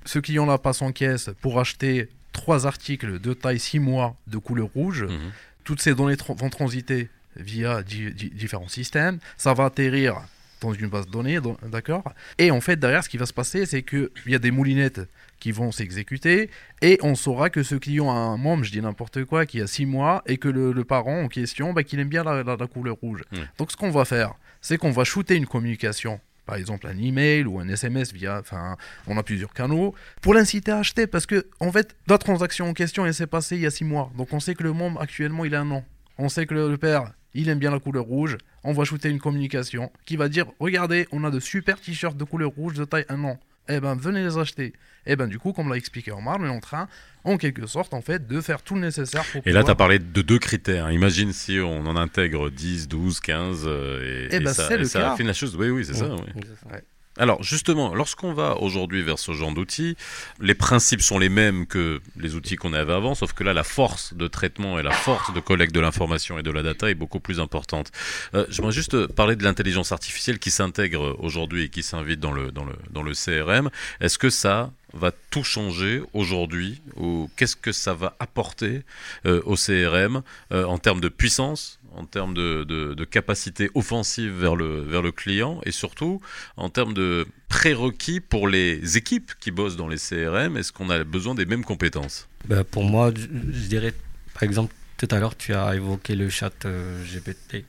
Ce 0.05 0.17
client-là 0.19 0.57
passe 0.57 0.81
en 0.81 0.91
caisse 0.91 1.29
pour 1.41 1.59
acheter 1.59 2.09
trois 2.41 2.65
articles 2.65 3.19
de 3.19 3.33
taille 3.33 3.59
6 3.59 3.79
mois 3.79 4.15
de 4.25 4.37
couleur 4.39 4.69
rouge. 4.73 5.03
Mmh. 5.03 5.31
Toutes 5.63 5.81
ces 5.81 5.93
données 5.93 6.17
vont 6.27 6.49
transiter 6.49 7.07
via 7.35 7.83
di 7.83 8.11
di 8.13 8.31
différents 8.31 8.67
systèmes. 8.67 9.19
Ça 9.37 9.53
va 9.53 9.65
atterrir 9.65 10.21
dans 10.59 10.73
une 10.73 10.87
base 10.87 11.05
de 11.05 11.11
données, 11.11 11.39
d'accord 11.71 12.03
Et 12.37 12.51
en 12.51 12.61
fait, 12.61 12.77
derrière, 12.77 13.03
ce 13.03 13.09
qui 13.09 13.17
va 13.17 13.25
se 13.25 13.33
passer, 13.33 13.65
c'est 13.65 13.83
qu'il 13.83 14.09
y 14.27 14.35
a 14.35 14.39
des 14.39 14.51
moulinettes 14.51 15.01
qui 15.39 15.51
vont 15.51 15.71
s'exécuter 15.71 16.49
et 16.81 16.99
on 17.01 17.15
saura 17.15 17.49
que 17.49 17.63
ce 17.63 17.75
client 17.75 18.11
a 18.11 18.15
un 18.15 18.37
membre, 18.37 18.63
je 18.63 18.71
dis 18.71 18.81
n'importe 18.81 19.23
quoi, 19.25 19.45
qui 19.45 19.59
a 19.61 19.67
6 19.67 19.85
mois 19.87 20.23
et 20.27 20.37
que 20.37 20.47
le, 20.49 20.71
le 20.71 20.83
parent 20.83 21.23
en 21.23 21.27
question, 21.27 21.73
bah, 21.73 21.83
qu'il 21.83 21.99
aime 21.99 22.09
bien 22.09 22.23
la, 22.23 22.43
la, 22.43 22.57
la 22.57 22.67
couleur 22.67 22.95
rouge. 22.95 23.23
Mmh. 23.31 23.37
Donc, 23.57 23.71
ce 23.71 23.77
qu'on 23.77 23.91
va 23.91 24.05
faire, 24.05 24.33
c'est 24.61 24.77
qu'on 24.77 24.91
va 24.91 25.03
shooter 25.03 25.35
une 25.35 25.47
communication 25.47 26.19
par 26.51 26.57
exemple 26.57 26.85
un 26.85 26.97
email 26.97 27.45
ou 27.45 27.61
un 27.61 27.69
SMS 27.69 28.11
via, 28.11 28.39
enfin, 28.41 28.75
on 29.07 29.15
a 29.15 29.23
plusieurs 29.23 29.53
canaux, 29.53 29.95
pour 30.19 30.33
l'inciter 30.33 30.73
à 30.73 30.79
acheter, 30.79 31.07
parce 31.07 31.25
que 31.25 31.47
en 31.61 31.71
fait, 31.71 31.95
la 32.09 32.17
transaction 32.17 32.67
en 32.67 32.73
question, 32.73 33.05
elle 33.05 33.13
s'est 33.13 33.25
passée 33.25 33.55
il 33.55 33.61
y 33.61 33.65
a 33.65 33.71
six 33.71 33.85
mois, 33.85 34.11
donc 34.17 34.33
on 34.33 34.41
sait 34.41 34.53
que 34.53 34.63
le 34.63 34.73
membre 34.73 34.99
actuellement, 34.99 35.45
il 35.45 35.55
a 35.55 35.61
un 35.61 35.71
an. 35.71 35.85
On 36.17 36.27
sait 36.27 36.45
que 36.45 36.53
le, 36.53 36.77
père, 36.77 37.13
il 37.33 37.47
aime 37.47 37.57
bien 37.57 37.71
la 37.71 37.79
couleur 37.79 38.03
rouge, 38.03 38.37
on 38.65 38.73
va 38.73 38.83
shooter 38.83 39.07
une 39.07 39.21
communication 39.21 39.93
qui 40.05 40.17
va 40.17 40.27
dire, 40.27 40.45
regardez, 40.59 41.07
on 41.13 41.23
a 41.23 41.31
de 41.31 41.39
super 41.39 41.79
t-shirts 41.79 42.17
de 42.17 42.25
couleur 42.25 42.51
rouge 42.51 42.73
de 42.73 42.83
taille 42.83 43.05
un 43.07 43.23
an. 43.23 43.39
Eh 43.71 43.79
ben, 43.79 43.95
venez 43.95 44.23
les 44.23 44.37
acheter. 44.37 44.73
Et 45.05 45.13
eh 45.13 45.15
ben, 45.15 45.27
du 45.27 45.39
coup, 45.39 45.53
comme 45.53 45.69
l'a 45.69 45.77
expliqué 45.77 46.11
Omar, 46.11 46.37
on 46.39 46.45
est 46.45 46.49
en 46.49 46.59
train 46.59 46.87
en 47.23 47.37
quelque 47.37 47.65
sorte, 47.65 47.93
en 47.93 48.01
fait, 48.01 48.27
de 48.27 48.41
faire 48.41 48.61
tout 48.61 48.75
le 48.75 48.81
nécessaire 48.81 49.23
pour. 49.31 49.39
Et 49.39 49.43
pouvoir... 49.43 49.61
là, 49.61 49.65
tu 49.65 49.71
as 49.71 49.75
parlé 49.75 49.99
de 49.99 50.21
deux 50.21 50.39
critères. 50.39 50.91
Imagine 50.91 51.33
si 51.33 51.59
on 51.59 51.85
en 51.87 51.95
intègre 51.95 52.49
10, 52.49 52.87
12, 52.87 53.19
15, 53.19 53.63
euh, 53.65 54.27
et, 54.29 54.35
et, 54.35 54.39
ben, 54.39 54.51
et 54.51 54.53
ça, 54.53 54.75
et 54.75 54.85
ça 54.85 55.13
affine 55.13 55.27
la 55.27 55.33
chose. 55.33 55.55
Oui, 55.55 55.69
oui, 55.69 55.85
c'est 55.85 55.95
ça. 55.95 56.13
Oui. 56.13 56.41
Ouais. 56.71 56.83
Alors 57.21 57.43
justement, 57.43 57.93
lorsqu'on 57.93 58.33
va 58.33 58.57
aujourd'hui 58.57 59.03
vers 59.03 59.19
ce 59.19 59.31
genre 59.33 59.53
d'outils, 59.53 59.95
les 60.39 60.55
principes 60.55 61.03
sont 61.03 61.19
les 61.19 61.29
mêmes 61.29 61.67
que 61.67 62.01
les 62.17 62.33
outils 62.33 62.55
qu'on 62.55 62.73
avait 62.73 62.93
avant, 62.93 63.13
sauf 63.13 63.33
que 63.33 63.43
là, 63.43 63.53
la 63.53 63.63
force 63.63 64.15
de 64.15 64.27
traitement 64.27 64.79
et 64.79 64.81
la 64.81 64.89
force 64.89 65.31
de 65.31 65.39
collecte 65.39 65.75
de 65.75 65.79
l'information 65.79 66.39
et 66.39 66.41
de 66.41 66.49
la 66.49 66.63
data 66.63 66.89
est 66.89 66.95
beaucoup 66.95 67.19
plus 67.19 67.39
importante. 67.39 67.91
Euh, 68.33 68.47
J'aimerais 68.49 68.71
juste 68.71 69.05
parler 69.05 69.35
de 69.35 69.43
l'intelligence 69.43 69.91
artificielle 69.91 70.39
qui 70.39 70.49
s'intègre 70.49 71.15
aujourd'hui 71.19 71.65
et 71.65 71.69
qui 71.69 71.83
s'invite 71.83 72.19
dans 72.19 72.31
le, 72.31 73.13
CRM. 73.13 73.69
Est-ce 73.99 74.17
que 74.17 74.31
ça 74.31 74.71
va 74.93 75.11
tout 75.29 75.43
changer 75.43 76.01
aujourd'hui 76.13 76.81
ou 76.95 77.29
qu'est-ce 77.37 77.55
que 77.55 77.71
ça 77.71 77.93
va 77.93 78.15
apporter 78.19 78.81
euh, 79.27 79.43
au 79.45 79.55
CRM 79.55 80.23
euh, 80.51 80.65
en 80.65 80.79
termes 80.79 81.01
de 81.01 81.09
puissance 81.09 81.79
en 81.95 82.05
termes 82.05 82.33
de, 82.33 83.05
capacité 83.05 83.69
offensive 83.73 84.31
vers 84.31 84.55
le, 84.55 84.81
vers 84.81 85.01
le 85.01 85.11
client 85.11 85.59
et 85.65 85.71
surtout 85.71 86.21
en 86.55 86.69
termes 86.69 86.93
de 86.93 87.27
prérequis 87.49 88.21
pour 88.21 88.47
les 88.47 88.97
équipes 88.97 89.33
qui 89.39 89.51
bossent 89.51 89.75
dans 89.75 89.87
les 89.87 89.97
CRM 89.97 90.55
Est-ce 90.55 90.71
qu'on 90.71 90.89
a 90.89 91.03
besoin 91.03 91.35
des 91.35 91.45
mêmes 91.45 91.65
compétences? 91.65 92.29
Ben 92.45 92.63
Pour 92.63 92.83
moi, 92.83 93.11
je, 93.15 93.67
dirais, 93.67 93.93
par 94.33 94.43
exemple, 94.43 94.73
tout 94.97 95.07
à 95.11 95.19
l'heure, 95.19 95.35
tu 95.35 95.53
as 95.53 95.75
évoqué 95.75 96.15
le 96.15 96.29
chat 96.29 96.65
euh, 96.65 97.03
GPT. 97.03 97.65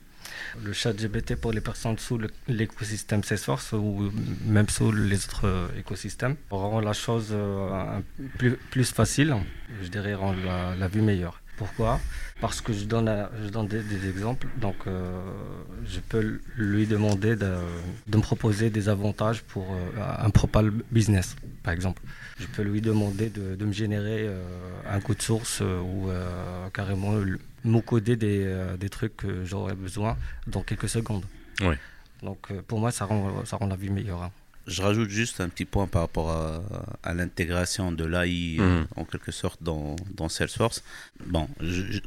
Le 0.63 0.71
chat 0.71 0.93
GPT 0.93 1.35
pour 1.35 1.51
les 1.51 1.61
personnes 1.61 1.97
sous 1.97 2.19
l'écosystème 2.47 3.23
Salesforce 3.23 3.73
ou 3.73 4.11
même 4.45 4.69
sous 4.69 4.91
les 4.91 5.25
autres 5.25 5.45
euh, 5.45 5.67
écosystèmes 5.77 6.35
rend 6.49 6.79
la 6.79 6.93
chose 6.93 7.29
euh, 7.31 7.99
plus, 8.37 8.55
plus 8.71 8.91
facile, 8.91 9.35
je 9.81 9.87
dirais 9.89 10.13
rend 10.13 10.33
la 10.77 10.87
vue 10.87 11.01
meilleure 11.01 11.42
Pourquoi 11.63 11.99
Parce 12.41 12.59
que 12.59 12.73
je 12.73 12.83
donne, 12.83 13.29
je 13.41 13.47
donne 13.47 13.67
des, 13.67 14.09
exemples. 14.09 14.47
Donc, 14.57 14.75
euh, 14.85 15.21
je 15.85 15.99
peux 16.01 16.41
lui 16.57 16.85
demander 16.85 17.37
de, 17.37 17.53
me 18.13 18.21
proposer 18.21 18.69
des 18.69 18.89
avantages 18.89 19.43
pour 19.43 19.65
un 19.97 20.29
propal 20.29 20.71
business, 20.91 21.37
par 21.63 21.73
exemple. 21.73 22.01
Je 22.39 22.47
peux 22.47 22.63
lui 22.63 22.81
demander 22.81 23.29
de, 23.29 23.65
me 23.65 23.71
générer 23.71 24.29
un 24.89 24.99
code 24.99 25.21
source 25.21 25.61
ou 25.61 26.09
carrément 26.73 27.13
me 27.63 27.79
coder 27.79 28.17
des, 28.17 28.53
des 28.77 28.89
trucs 28.89 29.15
que 29.15 29.45
j'aurais 29.45 29.75
besoin 29.75 30.17
dans 30.47 30.63
quelques 30.63 30.89
secondes. 30.89 31.23
Oui. 31.61 31.75
Donc, 32.23 32.51
pour 32.67 32.79
moi, 32.79 32.91
ça 32.91 33.05
rend, 33.05 33.45
ça 33.45 33.55
rend 33.55 33.67
la 33.67 33.77
vie 33.77 33.89
meilleure. 33.89 34.23
Hein. 34.23 34.31
Je 34.65 34.81
rajoute 34.81 35.09
juste 35.09 35.41
un 35.41 35.49
petit 35.49 35.65
point 35.65 35.87
par 35.87 36.03
rapport 36.03 36.31
à, 37.03 37.13
l'intégration 37.13 37.91
de 37.91 38.05
l'AI 38.05 38.57
euh, 38.59 38.79
mhm. 38.79 38.87
en 38.95 39.03
quelque 39.03 39.31
sorte 39.31 39.61
dans, 39.61 39.97
dans 40.15 40.29
Salesforce. 40.29 40.83
Bon, 41.25 41.49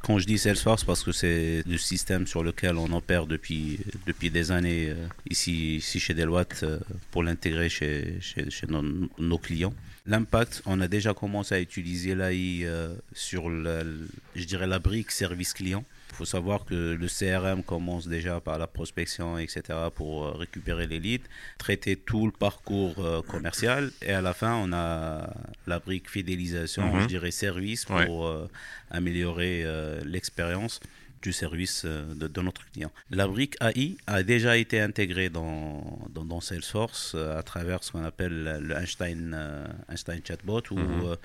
quand 0.03 0.19
je 0.19 0.27
dis 0.27 0.39
Salesforce, 0.39 0.83
parce 0.85 1.05
que 1.05 1.13
c'est 1.13 1.63
le 1.67 1.77
système 1.77 2.27
sur 2.27 2.43
lequel 2.43 2.77
on 2.77 2.91
opère 2.93 3.27
depuis, 3.27 3.81
depuis 4.07 4.31
des 4.31 4.53
années 4.53 4.89
euh, 4.89 5.07
ici, 5.29 5.77
ici 5.77 6.01
chez 6.01 6.15
Deloitte 6.15 6.61
euh, 6.63 6.79
pour 7.11 7.23
l'intégrer 7.23 7.69
chez, 7.69 8.17
chez, 8.21 8.51
chez 8.51 8.67
nos, 8.67 9.39
clients. 9.39 9.75
L'impact, 10.07 10.63
on 10.65 10.81
a 10.81 10.89
déjà 10.89 11.13
commencé 11.13 11.55
à 11.55 11.61
utiliser 11.61 12.15
l'AI 12.15 12.67
sur, 13.13 13.51
je 13.51 14.45
dirais, 14.45 14.67
la 14.67 14.79
brique 14.79 15.11
service 15.11 15.53
client. 15.53 15.85
Il 16.17 16.21
faut 16.21 16.25
savoir 16.25 16.65
que 16.65 16.75
le 16.95 17.09
CRM 17.09 17.63
commence 17.63 18.09
déjà 18.09 18.41
par 18.41 18.57
la 18.57 18.67
prospection, 18.67 19.37
etc., 19.37 19.63
pour 19.95 20.25
euh, 20.25 20.31
récupérer 20.31 20.87
les 20.87 20.99
leads, 20.99 21.27
traiter 21.59 21.95
tout 21.95 22.25
le 22.25 22.33
parcours 22.33 22.95
euh, 23.01 23.21
commercial, 23.21 23.91
et 24.01 24.13
à 24.13 24.23
la 24.23 24.33
fin, 24.33 24.55
on 24.55 24.73
a 24.73 25.29
la 25.67 25.79
brique 25.79 26.09
fidélisation, 26.09 26.91
mhm. 26.91 27.03
je 27.03 27.07
dirais 27.07 27.31
service, 27.31 27.85
pour 27.85 28.29
euh, 28.29 28.49
améliorer 28.91 29.67
l'expérience 30.07 30.81
du 31.21 31.35
service 31.35 31.85
de, 31.85 32.41
notre 32.41 32.65
client. 32.71 32.91
La 33.11 33.29
brique 33.29 33.57
AI 33.61 33.99
a 34.07 34.23
déjà 34.23 34.57
été 34.57 34.81
intégrée 34.81 35.29
dans, 35.29 36.01
dans, 36.09 36.41
Salesforce 36.41 37.15
à 37.15 37.43
travers 37.43 37.85
ce 37.85 37.93
qu'on 37.93 38.05
appelle 38.05 38.59
le 38.63 38.75
Einstein, 38.75 39.37
Einstein 39.91 40.23
Chatbot, 40.27 40.63
où 40.71 40.79
mhm. 40.79 41.17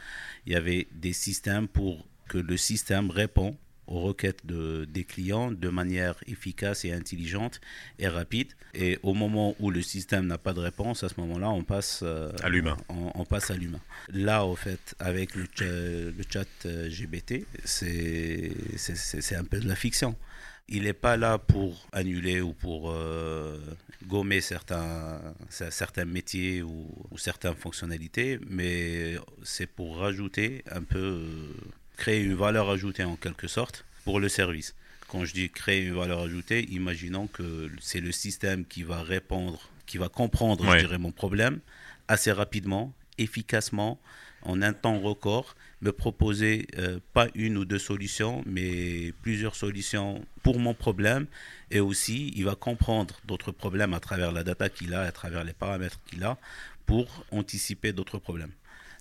il 0.47 0.51
y 0.51 0.55
avait 0.57 0.89
des 0.91 1.13
systèmes 1.13 1.69
pour 1.69 2.05
que 2.27 2.37
le 2.37 2.57
système 2.57 3.09
répond 3.09 3.55
aux 3.91 3.99
requêtes 3.99 4.45
de, 4.45 4.85
des 4.85 5.03
clients 5.03 5.51
de 5.51 5.69
manière 5.69 6.15
efficace 6.25 6.85
et 6.85 6.93
intelligente 6.93 7.59
et 7.99 8.07
rapide. 8.07 8.53
Et 8.73 8.97
au 9.03 9.13
moment 9.13 9.53
où 9.59 9.69
le 9.69 9.81
système 9.81 10.27
n'a 10.27 10.37
pas 10.37 10.53
de 10.53 10.61
réponse, 10.61 11.03
à 11.03 11.09
ce 11.09 11.19
moment-là, 11.19 11.49
on 11.49 11.63
passe 11.63 11.99
euh, 12.03 12.31
à 12.41 12.49
l'humain. 12.49 12.77
On, 12.89 13.25
passe 13.25 13.51
à 13.51 13.55
l'humain. 13.55 13.81
Là, 14.09 14.45
au 14.45 14.55
fait, 14.55 14.95
avec 14.99 15.35
le, 15.35 15.45
le 15.59 16.23
chat 16.29 16.47
euh, 16.65 16.89
GBT, 16.89 17.45
c'est 17.65 18.55
un 19.35 19.43
peu 19.43 19.59
de 19.59 19.67
la 19.67 19.75
fiction. 19.75 20.15
Il 20.69 20.83
n'est 20.83 20.93
pas 20.93 21.17
là 21.17 21.37
pour 21.37 21.85
annuler 21.91 22.39
ou 22.39 22.53
pour 22.53 22.91
euh, 22.91 23.57
gommer 24.07 24.39
certains, 24.39 25.19
certains 25.49 26.05
métiers 26.05 26.61
ou, 26.61 26.87
ou 27.11 27.17
certaines 27.17 27.55
fonctionnalités, 27.55 28.39
mais 28.49 29.15
c'est 29.43 29.67
pour 29.67 29.97
rajouter 29.97 30.63
un 30.71 30.83
peu 30.83 31.25
créer 32.01 32.23
une 32.23 32.33
valeur 32.33 32.67
ajoutée 32.71 33.03
en 33.03 33.15
quelque 33.15 33.47
sorte 33.47 33.85
pour 34.05 34.19
le 34.19 34.27
service. 34.27 34.73
Quand 35.07 35.23
je 35.23 35.33
dis 35.33 35.51
créer 35.51 35.81
une 35.85 35.93
valeur 35.93 36.21
ajoutée, 36.21 36.67
imaginons 36.71 37.27
que 37.27 37.69
c'est 37.79 37.99
le 37.99 38.11
système 38.11 38.65
qui 38.65 38.81
va 38.81 39.03
répondre, 39.03 39.69
qui 39.85 39.99
va 39.99 40.09
comprendre, 40.09 40.65
je 40.65 40.79
dirais, 40.79 40.97
mon 40.97 41.11
problème 41.11 41.59
assez 42.07 42.31
rapidement, 42.31 42.91
efficacement, 43.19 43.99
en 44.41 44.63
un 44.63 44.73
temps 44.73 44.99
record, 44.99 45.55
me 45.81 45.91
proposer 45.91 46.65
euh, 46.79 46.99
pas 47.13 47.27
une 47.35 47.55
ou 47.55 47.65
deux 47.65 47.77
solutions, 47.91 48.41
mais 48.47 49.13
plusieurs 49.21 49.55
solutions 49.55 50.25
pour 50.41 50.57
mon 50.57 50.73
problème. 50.73 51.27
Et 51.69 51.81
aussi, 51.81 52.33
il 52.35 52.45
va 52.45 52.55
comprendre 52.55 53.21
d'autres 53.25 53.51
problèmes 53.51 53.93
à 53.93 53.99
travers 53.99 54.31
la 54.31 54.43
data 54.43 54.69
qu'il 54.69 54.95
a, 54.95 55.01
à 55.01 55.11
travers 55.11 55.43
les 55.43 55.53
paramètres 55.53 55.99
qu'il 56.07 56.23
a, 56.23 56.39
pour 56.87 57.25
anticiper 57.29 57.93
d'autres 57.93 58.17
problèmes. 58.17 58.53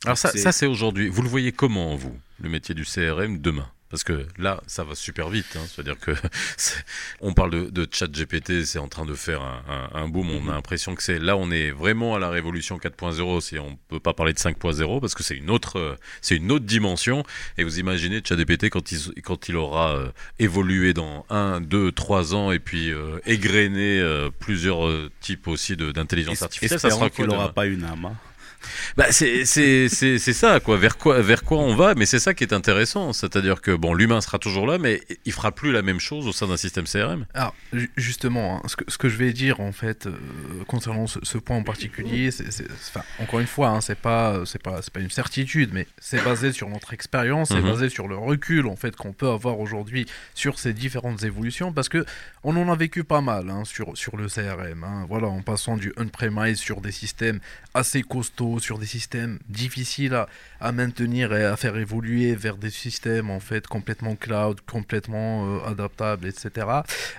Alors 0.04 0.16
ça, 0.16 0.30
ça 0.30 0.52
c'est 0.52 0.66
aujourd'hui. 0.66 1.08
Vous 1.08 1.22
le 1.22 1.28
voyez 1.28 1.52
comment, 1.52 1.94
vous, 1.94 2.16
le 2.40 2.48
métier 2.48 2.74
du 2.74 2.84
CRM 2.84 3.38
demain? 3.38 3.68
Parce 3.90 4.04
que 4.04 4.24
là, 4.38 4.62
ça 4.68 4.84
va 4.84 4.94
super 4.94 5.28
vite. 5.30 5.56
Hein. 5.56 5.66
C'est-à-dire 5.66 5.98
que 5.98 6.12
on 7.20 7.34
parle 7.34 7.50
de, 7.50 7.70
de 7.70 7.88
chat 7.90 8.06
GPT, 8.06 8.64
c'est 8.64 8.78
en 8.78 8.86
train 8.86 9.04
de 9.04 9.14
faire 9.14 9.42
un, 9.42 9.90
un, 9.92 10.08
boom. 10.08 10.30
On 10.30 10.48
a 10.48 10.52
l'impression 10.52 10.94
que 10.94 11.02
c'est 11.02 11.18
là, 11.18 11.36
on 11.36 11.50
est 11.50 11.72
vraiment 11.72 12.14
à 12.14 12.20
la 12.20 12.30
révolution 12.30 12.78
4.0. 12.78 13.40
Si 13.40 13.58
on 13.58 13.76
peut 13.88 13.98
pas 13.98 14.14
parler 14.14 14.32
de 14.32 14.38
5.0 14.38 15.00
parce 15.00 15.14
que 15.16 15.24
c'est 15.24 15.34
une 15.34 15.50
autre, 15.50 15.98
c'est 16.22 16.36
une 16.36 16.52
autre 16.52 16.64
dimension. 16.64 17.24
Et 17.58 17.64
vous 17.64 17.80
imaginez 17.80 18.22
chat 18.24 18.36
GPT 18.36 18.70
quand 18.70 18.92
il 18.92 19.22
quand 19.22 19.48
il 19.48 19.56
aura 19.56 19.96
euh, 19.96 20.08
évolué 20.38 20.94
dans 20.94 21.26
1, 21.28 21.60
2, 21.60 21.90
3 21.90 22.34
ans 22.36 22.52
et 22.52 22.60
puis 22.60 22.92
euh, 22.92 23.18
égrené 23.26 23.98
euh, 23.98 24.30
plusieurs 24.30 24.88
types 25.20 25.48
aussi 25.48 25.76
d'intelligence 25.76 26.42
artificielle, 26.42 26.78
ça 26.78 26.90
sera 26.90 27.10
qu'il 27.10 27.26
n'aura 27.26 27.52
pas 27.52 27.66
une 27.66 27.82
âme. 27.82 28.04
Hein. 28.04 28.16
Bah, 28.96 29.06
c'est 29.10 29.44
ça, 29.44 30.60
quoi. 30.60 30.76
Vers, 30.76 30.98
quoi. 30.98 31.20
vers 31.20 31.44
quoi 31.44 31.58
on 31.58 31.74
va, 31.74 31.94
mais 31.94 32.06
c'est 32.06 32.18
ça 32.18 32.34
qui 32.34 32.44
est 32.44 32.52
intéressant. 32.52 33.12
C'est-à-dire 33.12 33.60
que 33.60 33.72
bon, 33.72 33.94
l'humain 33.94 34.20
sera 34.20 34.38
toujours 34.38 34.66
là, 34.66 34.78
mais 34.78 35.02
il 35.24 35.32
fera 35.32 35.52
plus 35.52 35.72
la 35.72 35.82
même 35.82 36.00
chose 36.00 36.26
au 36.26 36.32
sein 36.32 36.46
d'un 36.46 36.56
système 36.56 36.84
CRM. 36.84 37.26
Alors, 37.34 37.54
justement, 37.96 38.56
hein, 38.56 38.62
ce, 38.66 38.76
que, 38.76 38.84
ce, 38.88 38.98
que, 38.98 39.08
je 39.08 39.16
vais 39.16 39.32
dire, 39.32 39.60
en 39.60 39.72
fait, 39.72 40.06
euh, 40.06 40.12
concernant 40.66 41.06
ce, 41.06 41.38
point 41.38 41.56
en 41.56 41.62
particulier, 41.62 42.30
c'est 42.30 42.44
encore 43.18 43.40
une 43.40 43.46
fois, 43.46 43.68
hein, 43.68 43.80
c'est 43.80 43.98
pas, 43.98 44.42
pas, 44.62 44.80
pas 44.92 45.00
une 45.00 45.10
certitude, 45.10 45.70
mais 45.72 45.86
c'est 45.98 46.22
basé 46.22 46.52
sur 46.52 46.68
notre 46.68 46.92
expérience, 46.92 47.48
c'est 47.48 47.56
mhm. 47.56 47.70
basé 47.70 47.88
sur 47.88 48.08
le 48.08 48.16
recul, 48.16 48.66
en 48.66 48.76
fait, 48.76 48.96
qu'on 48.96 49.12
peut 49.12 49.28
avoir 49.28 49.60
aujourd'hui 49.60 50.06
sur 50.34 50.58
ces 50.58 50.72
différentes 50.72 51.22
évolutions, 51.22 51.72
parce 51.72 51.88
que 51.88 52.04
on 52.44 52.56
en 52.56 52.70
a 52.70 52.76
vécu 52.76 53.04
pas 53.04 53.20
mal 53.20 53.50
hein, 53.50 53.64
sur, 53.64 53.96
sur 53.96 54.16
le 54.16 54.28
CRM. 54.28 54.86
voilà, 55.08 55.28
en 55.28 55.42
passant 55.42 55.76
du 55.76 55.92
on-premise 55.96 56.58
sur 56.58 56.80
des 56.80 56.92
systèmes 56.92 57.40
assez 57.74 58.02
costauds 58.02 58.49
sur 58.58 58.78
des 58.78 58.86
systèmes 58.86 59.38
difficiles 59.48 60.26
à, 60.60 60.72
maintenir 60.72 61.32
et 61.34 61.44
à 61.44 61.56
faire 61.56 61.76
évoluer 61.76 62.34
vers 62.34 62.56
des 62.56 62.70
systèmes 62.70 63.30
en 63.30 63.40
fait 63.40 63.66
complètement 63.66 64.16
cloud, 64.16 64.60
complètement 64.62 65.46
euh, 65.46 65.70
adaptables, 65.70 66.26
etc. 66.26 66.66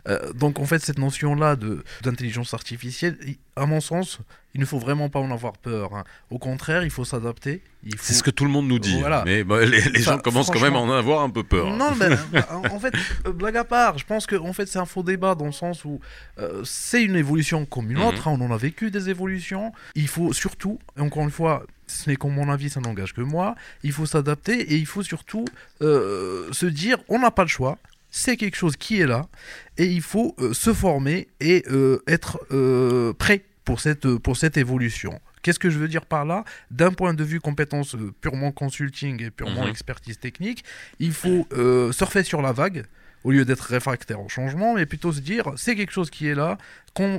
Euh, 0.07 0.33
donc 0.33 0.59
en 0.59 0.65
fait 0.65 0.79
cette 0.79 0.99
notion 0.99 1.35
là 1.35 1.55
de 1.55 1.83
d'intelligence 2.03 2.53
artificielle, 2.53 3.17
à 3.61 3.67
mon 3.67 3.79
sens, 3.79 4.19
il 4.55 4.59
ne 4.59 4.65
faut 4.65 4.79
vraiment 4.79 5.09
pas 5.09 5.19
en 5.19 5.29
avoir 5.29 5.53
peur. 5.53 5.93
Hein. 5.95 6.03
Au 6.31 6.39
contraire, 6.39 6.83
il 6.83 6.89
faut 6.89 7.05
s'adapter. 7.05 7.61
C'est 7.99 8.13
ce 8.13 8.23
que 8.23 8.31
tout 8.31 8.43
le 8.43 8.49
monde 8.49 8.67
nous 8.67 8.79
dit. 8.79 8.99
Voilà. 8.99 9.21
Mais 9.23 9.43
bah, 9.43 9.63
les, 9.63 10.01
gens 10.01 10.17
commencent 10.17 10.49
quand 10.49 10.59
même 10.59 10.73
à 10.75 10.79
en 10.79 10.89
avoir 10.89 11.21
un 11.21 11.29
peu 11.29 11.43
peur. 11.43 11.69
Non, 11.69 11.91
mais 11.95 12.39
en 12.71 12.79
fait, 12.79 12.93
euh, 13.27 13.31
blague 13.31 13.57
à 13.57 13.63
part, 13.63 13.99
je 13.99 14.05
pense 14.05 14.25
que 14.25 14.35
en 14.35 14.51
fait, 14.51 14.65
c'est 14.65 14.79
un 14.79 14.85
faux 14.85 15.03
débat 15.03 15.35
dans 15.35 15.45
le 15.45 15.51
sens 15.51 15.85
où 15.85 15.99
euh, 16.39 16.63
c'est 16.65 17.03
une 17.03 17.15
évolution 17.15 17.65
comme 17.65 17.91
une 17.91 17.99
autre. 17.99 18.27
Mhm. 18.27 18.33
Hein. 18.33 18.37
on 18.41 18.49
en 18.49 18.51
a 18.51 18.57
vécu 18.57 18.89
des 18.89 19.09
évolutions. 19.09 19.71
Il 19.93 20.07
faut 20.07 20.33
surtout, 20.33 20.79
et 20.97 21.01
encore 21.01 21.23
une 21.23 21.31
fois, 21.31 21.63
ce 21.85 22.09
n'est 22.09 22.15
comme 22.15 22.33
mon 22.33 22.49
avis, 22.49 22.71
ça 22.71 22.79
n'engage 22.79 23.13
que 23.13 23.21
moi. 23.21 23.53
Il 23.83 23.91
faut 23.91 24.07
s'adapter 24.07 24.59
et 24.59 24.75
il 24.75 24.87
faut 24.87 25.03
surtout 25.03 25.45
euh, 25.83 26.51
se 26.51 26.65
dire 26.65 26.97
on 27.09 27.19
n'a 27.19 27.29
pas 27.29 27.43
le 27.43 27.49
choix 27.49 27.77
c'est 28.13 28.35
quelque 28.35 28.57
chose 28.57 28.75
qui 28.75 28.99
est 28.99 29.07
là 29.07 29.29
et 29.77 29.85
il 29.85 30.01
faut 30.01 30.35
se 30.51 30.73
former 30.73 31.29
et 31.39 31.63
être 32.05 32.39
prêt 33.13 33.45
pour 33.65 33.79
cette, 33.79 34.15
pour 34.17 34.37
cette 34.37 34.57
évolution. 34.57 35.19
Qu'est-ce 35.41 35.59
que 35.59 35.69
je 35.69 35.79
veux 35.79 35.87
dire 35.87 36.05
par 36.05 36.25
là? 36.25 36.43
D'un 36.69 36.91
point 36.91 37.13
de 37.13 37.23
vue 37.23 37.39
compétence 37.39 37.95
euh, 37.95 38.13
purement 38.21 38.51
consulting 38.51 39.23
et 39.23 39.31
purement 39.31 39.63
mhm. 39.63 39.69
expertise 39.69 40.19
technique, 40.19 40.63
il 40.99 41.13
faut 41.13 41.47
euh, 41.53 41.91
surfer 41.91 42.23
sur 42.23 42.41
la 42.41 42.51
vague 42.51 42.85
au 43.23 43.31
lieu 43.31 43.45
d'être 43.45 43.61
réfractaire 43.61 44.21
au 44.21 44.29
changement, 44.29 44.75
mais 44.75 44.85
plutôt 44.85 45.11
se 45.11 45.19
dire 45.19 45.51
c'est 45.55 45.75
quelque 45.75 45.91
chose 45.91 46.09
qui 46.09 46.27
est 46.27 46.35
là, 46.35 46.57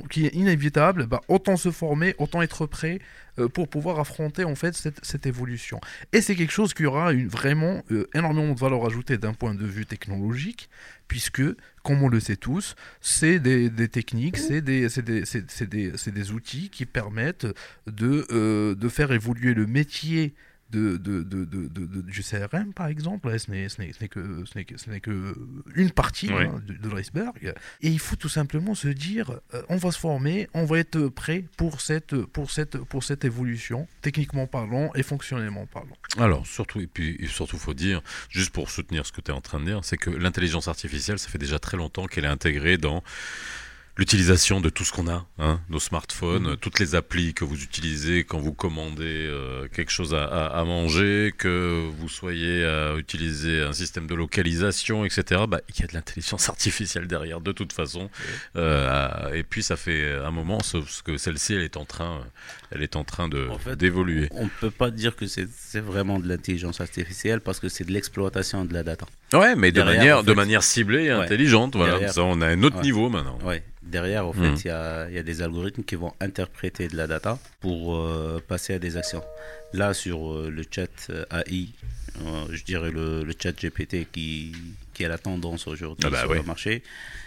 qui 0.09 0.25
est 0.25 0.33
inévitable, 0.33 1.07
bah, 1.07 1.21
autant 1.27 1.57
se 1.57 1.71
former, 1.71 2.15
autant 2.17 2.41
être 2.41 2.65
prêt 2.65 2.99
euh, 3.39 3.47
pour 3.47 3.67
pouvoir 3.67 3.99
affronter 3.99 4.43
en 4.43 4.55
fait 4.55 4.75
cette, 4.75 5.25
évolution. 5.25 5.79
Et 6.11 6.21
c'est 6.21 6.35
quelque 6.35 6.51
chose 6.51 6.73
qui 6.73 6.85
aura 6.85 7.13
une, 7.13 7.27
vraiment 7.27 7.83
énormément 8.13 8.53
de 8.53 8.59
valeur 8.59 8.85
ajoutée 8.85 9.17
d'un 9.17 9.33
point 9.33 9.55
de 9.55 9.65
vue 9.65 9.85
technologique, 9.85 10.69
puisque, 11.07 11.41
comme 11.83 12.03
on 12.03 12.09
le 12.09 12.19
sait 12.19 12.35
tous, 12.35 12.75
c'est 13.01 13.39
des, 13.39 13.69
techniques, 13.87 14.37
c'est 14.37 14.61
des, 14.61 16.31
outils 16.31 16.69
qui 16.69 16.85
permettent 16.85 17.47
de, 17.87 18.25
euh, 18.31 18.75
de 18.75 18.89
faire 18.89 19.11
évoluer 19.11 19.53
le 19.53 19.65
métier 19.65 20.33
de, 20.73 20.97
de, 20.97 21.23
de, 21.23 21.45
de, 21.45 22.01
du 22.01 22.23
CRM, 22.23 22.73
par 22.73 22.87
exemple. 22.87 23.29
Ce 23.39 23.51
n'est 23.51 24.07
que, 24.07 24.43
que, 24.43 24.99
que 24.99 25.35
une 25.75 25.91
partie 25.91 26.31
hein, 26.31 26.61
de, 26.65 26.89
l'iceberg. 26.89 27.53
Et 27.81 27.89
il 27.89 27.99
faut 27.99 28.15
tout 28.15 28.29
simplement 28.29 28.75
se 28.75 28.87
dire, 28.87 29.39
euh, 29.53 29.61
on 29.69 29.77
va 29.77 29.91
se 29.91 29.99
former, 29.99 30.49
on 30.53 30.65
va 30.65 30.79
être 30.79 31.07
prêt 31.07 31.45
pour 31.57 31.81
cette, 31.81 32.15
pour 32.15 32.51
cette, 32.51 32.77
pour 32.77 33.03
cette 33.03 33.25
évolution, 33.25 33.87
techniquement 34.01 34.47
parlant 34.47 34.91
et 34.95 35.03
fonctionnellement 35.03 35.65
parlant. 35.65 35.95
Alors, 36.17 36.45
surtout, 36.47 36.79
et 36.79 36.87
puis 36.87 37.17
surtout, 37.29 37.57
faut 37.57 37.73
dire, 37.73 38.01
juste 38.29 38.51
pour 38.51 38.69
soutenir 38.69 39.05
ce 39.05 39.11
que 39.11 39.21
tu 39.21 39.31
es 39.31 39.33
en 39.33 39.41
train 39.41 39.59
de 39.59 39.65
dire, 39.65 39.83
c'est 39.83 39.97
que 39.97 40.09
l'intelligence 40.09 40.67
artificielle, 40.67 41.19
ça 41.19 41.29
fait 41.29 41.37
déjà 41.37 41.59
très 41.59 41.77
longtemps 41.77 42.07
qu'elle 42.07 42.25
est 42.25 42.27
intégrée 42.27 42.77
dans 42.77 43.03
l'utilisation 43.95 44.59
de 44.59 44.69
tout 44.69 44.83
ce 44.83 44.91
qu'on 44.91 45.07
a, 45.07 45.25
hein, 45.37 45.61
nos 45.69 45.79
smartphones, 45.79 46.51
Mhm. 46.51 46.57
toutes 46.57 46.79
les 46.79 46.95
applis 46.95 47.33
que 47.35 47.45
vous 47.45 47.61
utilisez 47.63 48.23
quand 48.23 48.39
vous 48.39 48.53
commandez 48.53 49.03
euh, 49.29 49.67
quelque 49.67 49.91
chose 49.91 50.15
à, 50.15 50.23
à- 50.25 50.59
à 50.59 50.63
manger, 50.63 51.31
que 51.37 51.87
vous 51.99 52.09
soyez 52.09 52.65
à 52.65 52.95
utiliser 52.95 53.61
un 53.61 53.73
système 53.73 54.07
de 54.07 54.15
localisation, 54.15 55.05
etc. 55.05 55.41
Bah, 55.47 55.61
il 55.69 55.79
y 55.79 55.83
a 55.83 55.87
de 55.87 55.93
l'intelligence 55.93 56.49
artificielle 56.49 57.07
derrière, 57.07 57.39
de 57.39 57.51
toute 57.51 57.71
façon. 57.73 58.09
Euh, 58.55 59.31
et 59.33 59.43
puis 59.43 59.61
ça 59.63 59.75
fait 59.75 60.13
un 60.15 60.31
moment, 60.31 60.61
sauf 60.61 61.01
que 61.03 61.17
celle-ci, 61.17 61.53
elle 61.53 61.61
est 61.61 61.77
en 61.77 61.85
train, 61.85 62.21
elle 62.71 62.81
est 62.81 62.95
en 62.95 63.03
train 63.03 63.27
de 63.29 63.47
En 63.49 63.59
fait, 63.59 63.75
d'évoluer. 63.75 64.27
On 64.31 64.45
ne 64.45 64.49
peut 64.59 64.71
pas 64.71 64.89
dire 64.91 65.15
que 65.15 65.27
c'est 65.27 65.47
vraiment 65.79 66.19
de 66.19 66.27
l'intelligence 66.27 66.81
artificielle 66.81 67.41
parce 67.41 67.59
que 67.59 67.69
c'est 67.69 67.83
de 67.83 67.91
l'exploitation 67.91 68.65
de 68.65 68.73
la 68.73 68.83
data. 68.83 69.05
Ouais, 69.33 69.55
mais 69.55 69.71
de 69.71 69.81
manière, 69.81 70.19
en 70.19 70.23
de 70.23 70.33
manière 70.33 70.63
ciblée 70.63 71.05
et 71.05 71.13
Ouais. 71.13 71.23
intelligente. 71.25 71.75
Voilà, 71.75 71.93
Derrière- 71.93 72.13
ça, 72.13 72.23
on 72.23 72.41
a 72.41 72.47
un 72.47 72.63
autre 72.63 72.77
Ouais. 72.77 72.81
niveau 72.83 73.09
maintenant. 73.09 73.37
Ouais. 73.43 73.63
Derrière, 73.85 74.25
en 74.27 74.33
Mhm. 74.33 74.55
fait, 74.57 74.61
il 74.63 74.67
y, 74.67 74.71
a, 74.71 75.07
il 75.09 75.15
y 75.15 75.19
a 75.19 75.23
des 75.23 75.41
algorithmes 75.41 75.83
qui 75.83 75.95
vont 75.95 76.13
interpréter 76.19 76.87
de 76.87 76.95
la 76.97 77.05
data 77.07 77.37
pour 77.59 77.95
euh, 77.95 78.41
passer 78.47 78.73
à 78.73 78.79
des 78.79 78.97
actions. 78.97 79.23
Là, 79.73 79.93
sur 79.93 80.31
euh, 80.33 80.49
le 80.49 80.63
chat 80.69 80.89
euh, 81.09 81.25
AI, 81.31 81.69
euh, 82.21 82.45
je 82.51 82.63
dirais 82.63 82.91
le, 82.91 83.23
le 83.23 83.33
chat 83.37 83.51
GPT 83.53 84.07
qui, 84.11 84.53
qui 84.93 85.03
est 85.03 85.07
la 85.07 85.17
tendance 85.17 85.67
aujourd'hui 85.67 86.05
Ah 86.05 86.09
bah 86.09 86.21
sur 86.21 86.29
ouais. 86.29 86.37
le 86.37 86.43
marché, 86.43 86.83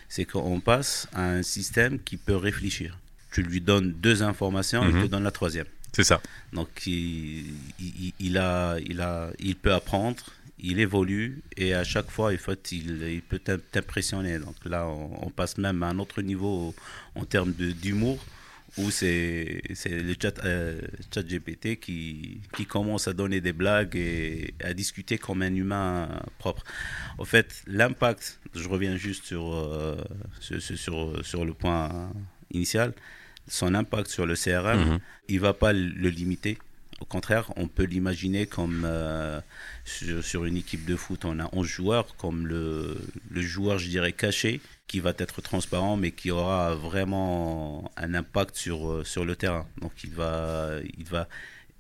c'est 0.09 0.25
qu'on 0.25 0.61
passe 0.61 1.09
à 1.13 1.25
un 1.29 1.43
système 1.43 1.99
qui 1.99 2.17
peut 2.17 2.37
réfléchir. 2.37 2.99
Tu 3.33 3.43
lui 3.43 3.61
donnes 3.61 3.93
deux 3.93 4.23
informations, 4.23 4.89
il 4.89 4.95
Mhm. 4.95 5.03
te 5.03 5.07
donne 5.09 5.25
la 5.25 5.31
troisième. 5.33 5.67
C'est 5.93 6.05
ça. 6.05 6.21
Donc 6.53 6.69
il, 6.87 7.45
il, 7.81 8.13
il 8.21 8.39
a, 8.39 8.77
il, 8.79 9.01
a, 9.01 9.31
il 9.39 9.57
peut 9.57 9.73
apprendre, 9.73 10.23
il 10.59 10.81
évolue 10.81 11.43
et 11.57 11.75
à 11.75 11.85
chaque 11.85 12.11
fois 12.11 12.33
il, 12.33 12.39
faut, 12.39 12.53
il, 12.73 13.03
il 13.03 13.23
peut 13.23 13.39
t'im- 13.39 13.61
t'impressionner. 13.73 14.39
Donc 14.39 14.57
là 14.65 14.87
on, 14.87 15.27
on 15.27 15.31
passe 15.31 15.59
même 15.59 15.83
à 15.83 15.89
un 15.89 15.99
autre 15.99 16.23
niveau 16.23 16.75
en 17.15 17.25
termes 17.25 17.53
de- 17.53 17.73
d'humour 17.73 18.19
où 18.79 18.91
c'est 18.91 19.63
c'est 19.75 19.89
le 20.01 20.15
chat, 20.21 20.39
euh, 20.45 20.81
chat 21.15 21.23
GPT 21.23 21.77
qui, 21.81 22.41
qui 22.55 22.67
commence 22.67 23.09
à 23.09 23.15
donner 23.15 23.41
des 23.41 23.53
blagues 23.55 23.97
et 23.97 24.53
à 24.63 24.75
discuter 24.75 25.17
comme 25.19 25.41
un 25.43 25.55
humain 25.55 26.09
propre. 26.39 26.63
En 27.19 27.25
fait, 27.25 27.63
l'impact, 27.67 28.39
je 28.55 28.69
reviens 28.69 28.97
juste 28.97 29.25
sur, 29.25 29.55
euh, 29.55 29.97
sur, 30.41 31.25
sur, 31.25 31.45
le 31.47 31.55
point 31.55 32.13
initial, 32.53 32.93
son 33.49 33.75
impact 33.75 34.09
sur 34.11 34.27
le 34.27 34.35
CRM, 34.35 34.79
Mhm. 34.93 34.99
il 35.29 35.41
va 35.41 35.55
pas 35.55 35.73
le 35.73 36.11
limiter. 36.11 36.59
Au 37.01 37.05
contraire, 37.05 37.53
on 37.57 37.69
peut 37.69 37.85
l'imaginer 37.85 38.47
comme 38.47 38.85
euh, 38.87 39.39
sur, 39.85 40.25
sur 40.25 40.45
une 40.47 40.57
équipe 40.57 40.87
de 40.87 40.97
foot, 40.97 41.25
on 41.27 41.39
a 41.41 41.49
11 41.53 41.67
joueurs, 41.67 42.17
comme 42.17 42.47
le, 42.47 42.97
le 43.31 43.43
joueur, 43.43 43.79
je 43.79 43.89
dirais, 43.89 44.13
caché, 44.13 44.61
qui 44.87 45.01
va 45.01 45.13
être 45.19 45.43
transparent, 45.43 45.97
mais 45.99 46.13
qui 46.13 46.31
aura 46.31 46.75
vraiment 46.75 47.91
un 47.99 48.15
impact 48.15 48.57
sur, 48.57 48.89
euh, 48.91 49.05
sur 49.05 49.25
le 49.27 49.37
terrain. 49.37 49.67
Donc 49.83 49.93
il 50.05 50.11
va, 50.13 50.71
il 50.97 51.05
va 51.05 51.29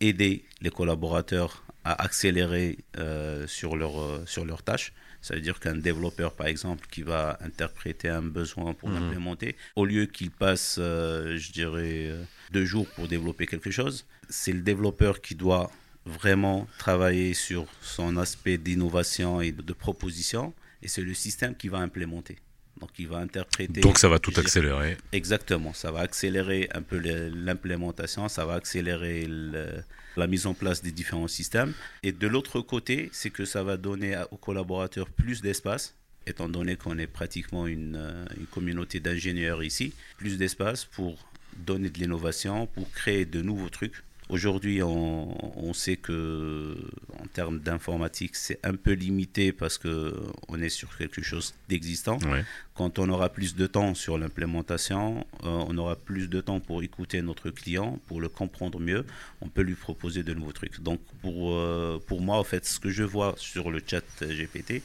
aider 0.00 0.44
les 0.60 0.70
collaborateurs 0.70 1.62
à 1.84 2.02
accélérer 2.02 2.78
euh, 2.98 3.46
sur, 3.46 3.76
leur, 3.76 3.98
euh, 4.00 4.22
sur 4.26 4.44
leurs 4.44 4.62
tâches. 4.62 4.92
Ça 5.22 5.34
veut 5.34 5.40
dire 5.40 5.58
qu'un 5.60 5.76
développeur, 5.76 6.34
par 6.34 6.46
exemple, 6.46 6.86
qui 6.90 7.02
va 7.02 7.38
interpréter 7.40 8.08
un 8.08 8.22
besoin 8.22 8.74
pour 8.74 8.90
Mhm. 8.90 8.96
l'implémenter, 8.96 9.56
au 9.76 9.84
lieu 9.86 10.04
qu'il 10.06 10.30
passe, 10.30 10.76
euh, 10.78 11.36
je 11.38 11.52
dirais, 11.52 12.12
deux 12.52 12.64
jours 12.64 12.86
pour 12.94 13.08
développer 13.08 13.46
quelque 13.46 13.70
chose, 13.70 14.04
c'est 14.28 14.52
le 14.52 14.60
développeur 14.62 15.20
qui 15.20 15.34
doit 15.34 15.70
vraiment 16.04 16.68
travailler 16.78 17.34
sur 17.34 17.66
son 17.80 18.16
aspect 18.16 18.58
d'innovation 18.58 19.40
et 19.40 19.52
de, 19.52 19.72
proposition, 19.72 20.54
et 20.82 20.88
c'est 20.88 21.02
le 21.02 21.14
système 21.14 21.56
qui 21.56 21.68
va 21.68 21.78
implémenter. 21.78 22.36
Donc 22.80 22.90
il 22.98 23.08
va 23.08 23.18
interpréter. 23.18 23.80
Donc 23.80 23.98
ça 23.98 24.08
va 24.08 24.18
tout 24.18 24.32
accélérer. 24.36 24.98
Exactement, 25.12 25.72
ça 25.72 25.90
va 25.90 26.00
accélérer 26.00 26.68
un 26.74 26.82
peu 26.82 26.98
l'implémentation, 26.98 28.28
ça 28.28 28.44
va 28.44 28.54
accélérer 28.54 29.26
le- 29.26 29.82
la 30.16 30.26
mise 30.26 30.46
en 30.46 30.54
place 30.54 30.82
des 30.82 30.92
différents 30.92 31.28
systèmes. 31.28 31.72
Et 32.02 32.12
de 32.12 32.26
l'autre 32.26 32.60
côté, 32.60 33.08
c'est 33.12 33.30
que 33.30 33.44
ça 33.44 33.62
va 33.62 33.76
donner 33.76 34.16
aux 34.30 34.36
collaborateurs 34.36 35.08
plus 35.10 35.40
d'espace, 35.42 35.94
étant 36.26 36.48
donné 36.48 36.76
qu'on 36.76 36.98
est 36.98 37.06
pratiquement 37.06 37.66
une, 37.66 37.96
euh, 37.96 38.24
une 38.38 38.46
communauté 38.46 39.00
d'ingénieurs 39.00 39.62
ici, 39.62 39.92
plus 40.18 40.36
d'espace 40.38 40.84
pour 40.84 41.16
donner 41.56 41.88
de 41.90 41.98
l'innovation, 41.98 42.66
pour 42.66 42.90
créer 42.92 43.24
de 43.24 43.40
nouveaux 43.42 43.68
trucs. 43.70 44.02
Aujourd'hui, 44.28 44.82
on, 44.82 45.68
on 45.68 45.72
sait 45.72 45.96
que 45.96 46.76
en 47.22 47.26
termes 47.28 47.60
d'informatique, 47.60 48.34
c'est 48.34 48.58
un 48.64 48.74
peu 48.74 48.92
limité 48.92 49.52
parce 49.52 49.78
que 49.78 50.14
on 50.48 50.60
est 50.60 50.68
sur 50.68 50.96
quelque 50.96 51.22
chose 51.22 51.54
d'existant. 51.68 52.18
Ouais. 52.26 52.44
Quand 52.74 52.98
on 52.98 53.08
aura 53.08 53.28
plus 53.28 53.54
de 53.54 53.66
temps 53.68 53.94
sur 53.94 54.18
l'implémentation, 54.18 55.24
euh, 55.44 55.64
on 55.68 55.78
aura 55.78 55.94
plus 55.94 56.28
de 56.28 56.40
temps 56.40 56.58
pour 56.58 56.82
écouter 56.82 57.22
notre 57.22 57.50
client, 57.50 58.00
pour 58.08 58.20
le 58.20 58.28
comprendre 58.28 58.80
mieux, 58.80 59.04
on 59.40 59.48
peut 59.48 59.62
lui 59.62 59.76
proposer 59.76 60.24
de 60.24 60.34
nouveaux 60.34 60.52
trucs. 60.52 60.80
Donc 60.80 61.00
pour, 61.22 61.52
euh, 61.52 62.02
pour 62.06 62.20
moi, 62.20 62.36
en 62.36 62.44
fait, 62.44 62.66
ce 62.66 62.80
que 62.80 62.90
je 62.90 63.04
vois 63.04 63.34
sur 63.36 63.70
le 63.70 63.80
chat 63.86 64.04
GPT, 64.20 64.82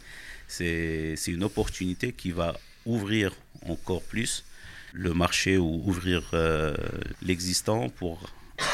c'est 0.47 1.15
c'est 1.15 1.31
une 1.31 1.43
opportunité 1.43 2.13
qui 2.13 2.31
va 2.31 2.59
ouvrir 2.85 3.33
encore 3.65 4.03
plus 4.03 4.43
le 4.93 5.13
marché 5.13 5.57
ou 5.57 5.81
ouvrir 5.85 6.29
euh, 6.33 6.75
l'existant 7.21 7.89
pour 7.89 8.29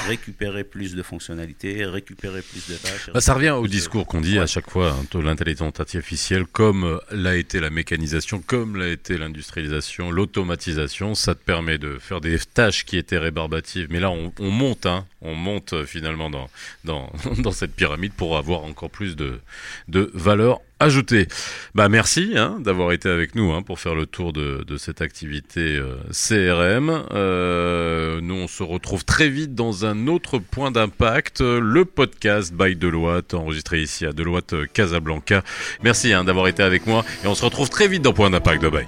récupérer 0.08 0.64
plus 0.64 0.96
de 0.96 1.04
fonctionnalités, 1.04 1.86
récupérer 1.86 2.42
plus 2.42 2.68
de 2.70 2.76
tâches. 2.76 3.10
Bah, 3.14 3.22
ça 3.22 3.34
revient 3.34 3.52
au 3.52 3.64
de- 3.64 3.68
discours 3.72 4.06
qu'on 4.08 4.22
dit 4.22 4.36
Ouais. 4.38 4.44
à 4.44 4.48
chaque 4.48 4.70
fois, 4.70 4.92
hein, 4.92 5.22
l'intelligence 5.22 5.80
artificielle, 5.80 6.46
comme 6.46 6.84
euh, 6.84 6.98
l'a 7.12 7.36
été 7.36 7.60
la 7.60 7.70
mécanisation, 7.70 8.42
comme 8.46 8.76
l'a 8.78 8.88
été 8.90 9.18
l'industrialisation, 9.18 10.12
l'automatisation, 10.12 11.16
ça 11.16 11.36
te 11.36 11.44
permet 11.44 11.78
de 11.78 11.98
faire 12.00 12.22
des 12.22 12.38
tâches 12.40 12.86
qui 12.86 12.98
étaient 12.98 13.18
rébarbatives. 13.18 13.88
Mais 13.90 14.00
là, 14.00 14.10
on, 14.10 14.34
on 14.40 14.52
monte, 14.52 14.86
hein, 14.86 15.06
on 15.22 15.36
monte 15.36 15.74
euh, 15.74 15.86
finalement 15.86 16.30
dans, 16.30 16.50
dans, 16.84 17.12
dans 17.40 17.52
cette 17.52 17.74
pyramide 17.74 18.14
pour 18.14 18.38
avoir 18.38 18.64
encore 18.64 18.90
plus 18.90 19.16
de, 19.16 19.40
de 19.88 20.12
valeur 20.14 20.60
ajoutée. 20.80 21.28
Bah 21.74 21.90
merci 21.90 22.34
hein, 22.36 22.58
d'avoir 22.60 22.92
été 22.92 23.10
avec 23.10 23.34
nous 23.34 23.52
hein, 23.52 23.64
pour 23.64 23.80
faire 23.80 23.96
le 23.96 24.06
tour 24.06 24.32
de, 24.32 24.64
de 24.68 24.78
cette 24.78 25.02
activité 25.02 25.76
euh, 25.76 25.96
CRM. 26.12 27.04
Euh, 27.12 28.22
nous, 28.22 28.36
on 28.36 28.48
se 28.48 28.62
retrouve 28.62 29.04
très 29.04 29.30
vite 29.30 29.56
dans 29.56 29.86
un 29.86 30.08
autre 30.08 30.38
point 30.38 30.70
d'impact, 30.70 31.42
le 31.42 31.84
podcast 31.84 32.54
by 32.54 32.76
Deloitte, 32.76 33.34
enregistré 33.34 33.82
ici 33.82 34.06
à 34.06 34.12
Deloitte 34.14 34.72
Casablanca. 34.74 35.44
Merci 35.82 36.14
hein, 36.14 36.24
d'avoir 36.24 36.48
été 36.48 36.62
avec 36.62 36.86
moi 36.86 37.04
et 37.24 37.28
on 37.28 37.36
se 37.36 37.44
retrouve 37.44 37.70
très 37.70 37.88
vite 37.88 38.04
dans 38.04 38.14
Point 38.14 38.30
d'impact. 38.30 38.62
Bye 38.62 38.72
bye. 38.72 38.88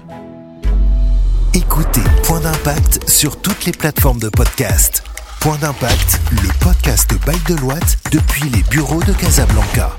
Écoutez 1.54 2.02
Point 2.22 2.40
d'impact 2.40 3.08
sur 3.08 3.40
toutes 3.42 3.64
les 3.64 3.72
plateformes 3.72 4.20
de 4.20 4.28
podcast. 4.28 5.02
Point 5.40 5.56
d'impact, 5.56 6.20
le 6.32 6.48
podcast 6.62 7.10
by 7.26 7.36
Deloitte 7.48 7.98
depuis 8.12 8.50
les 8.50 8.62
bureaux 8.64 9.02
de 9.02 9.12
Casablanca. 9.14 9.96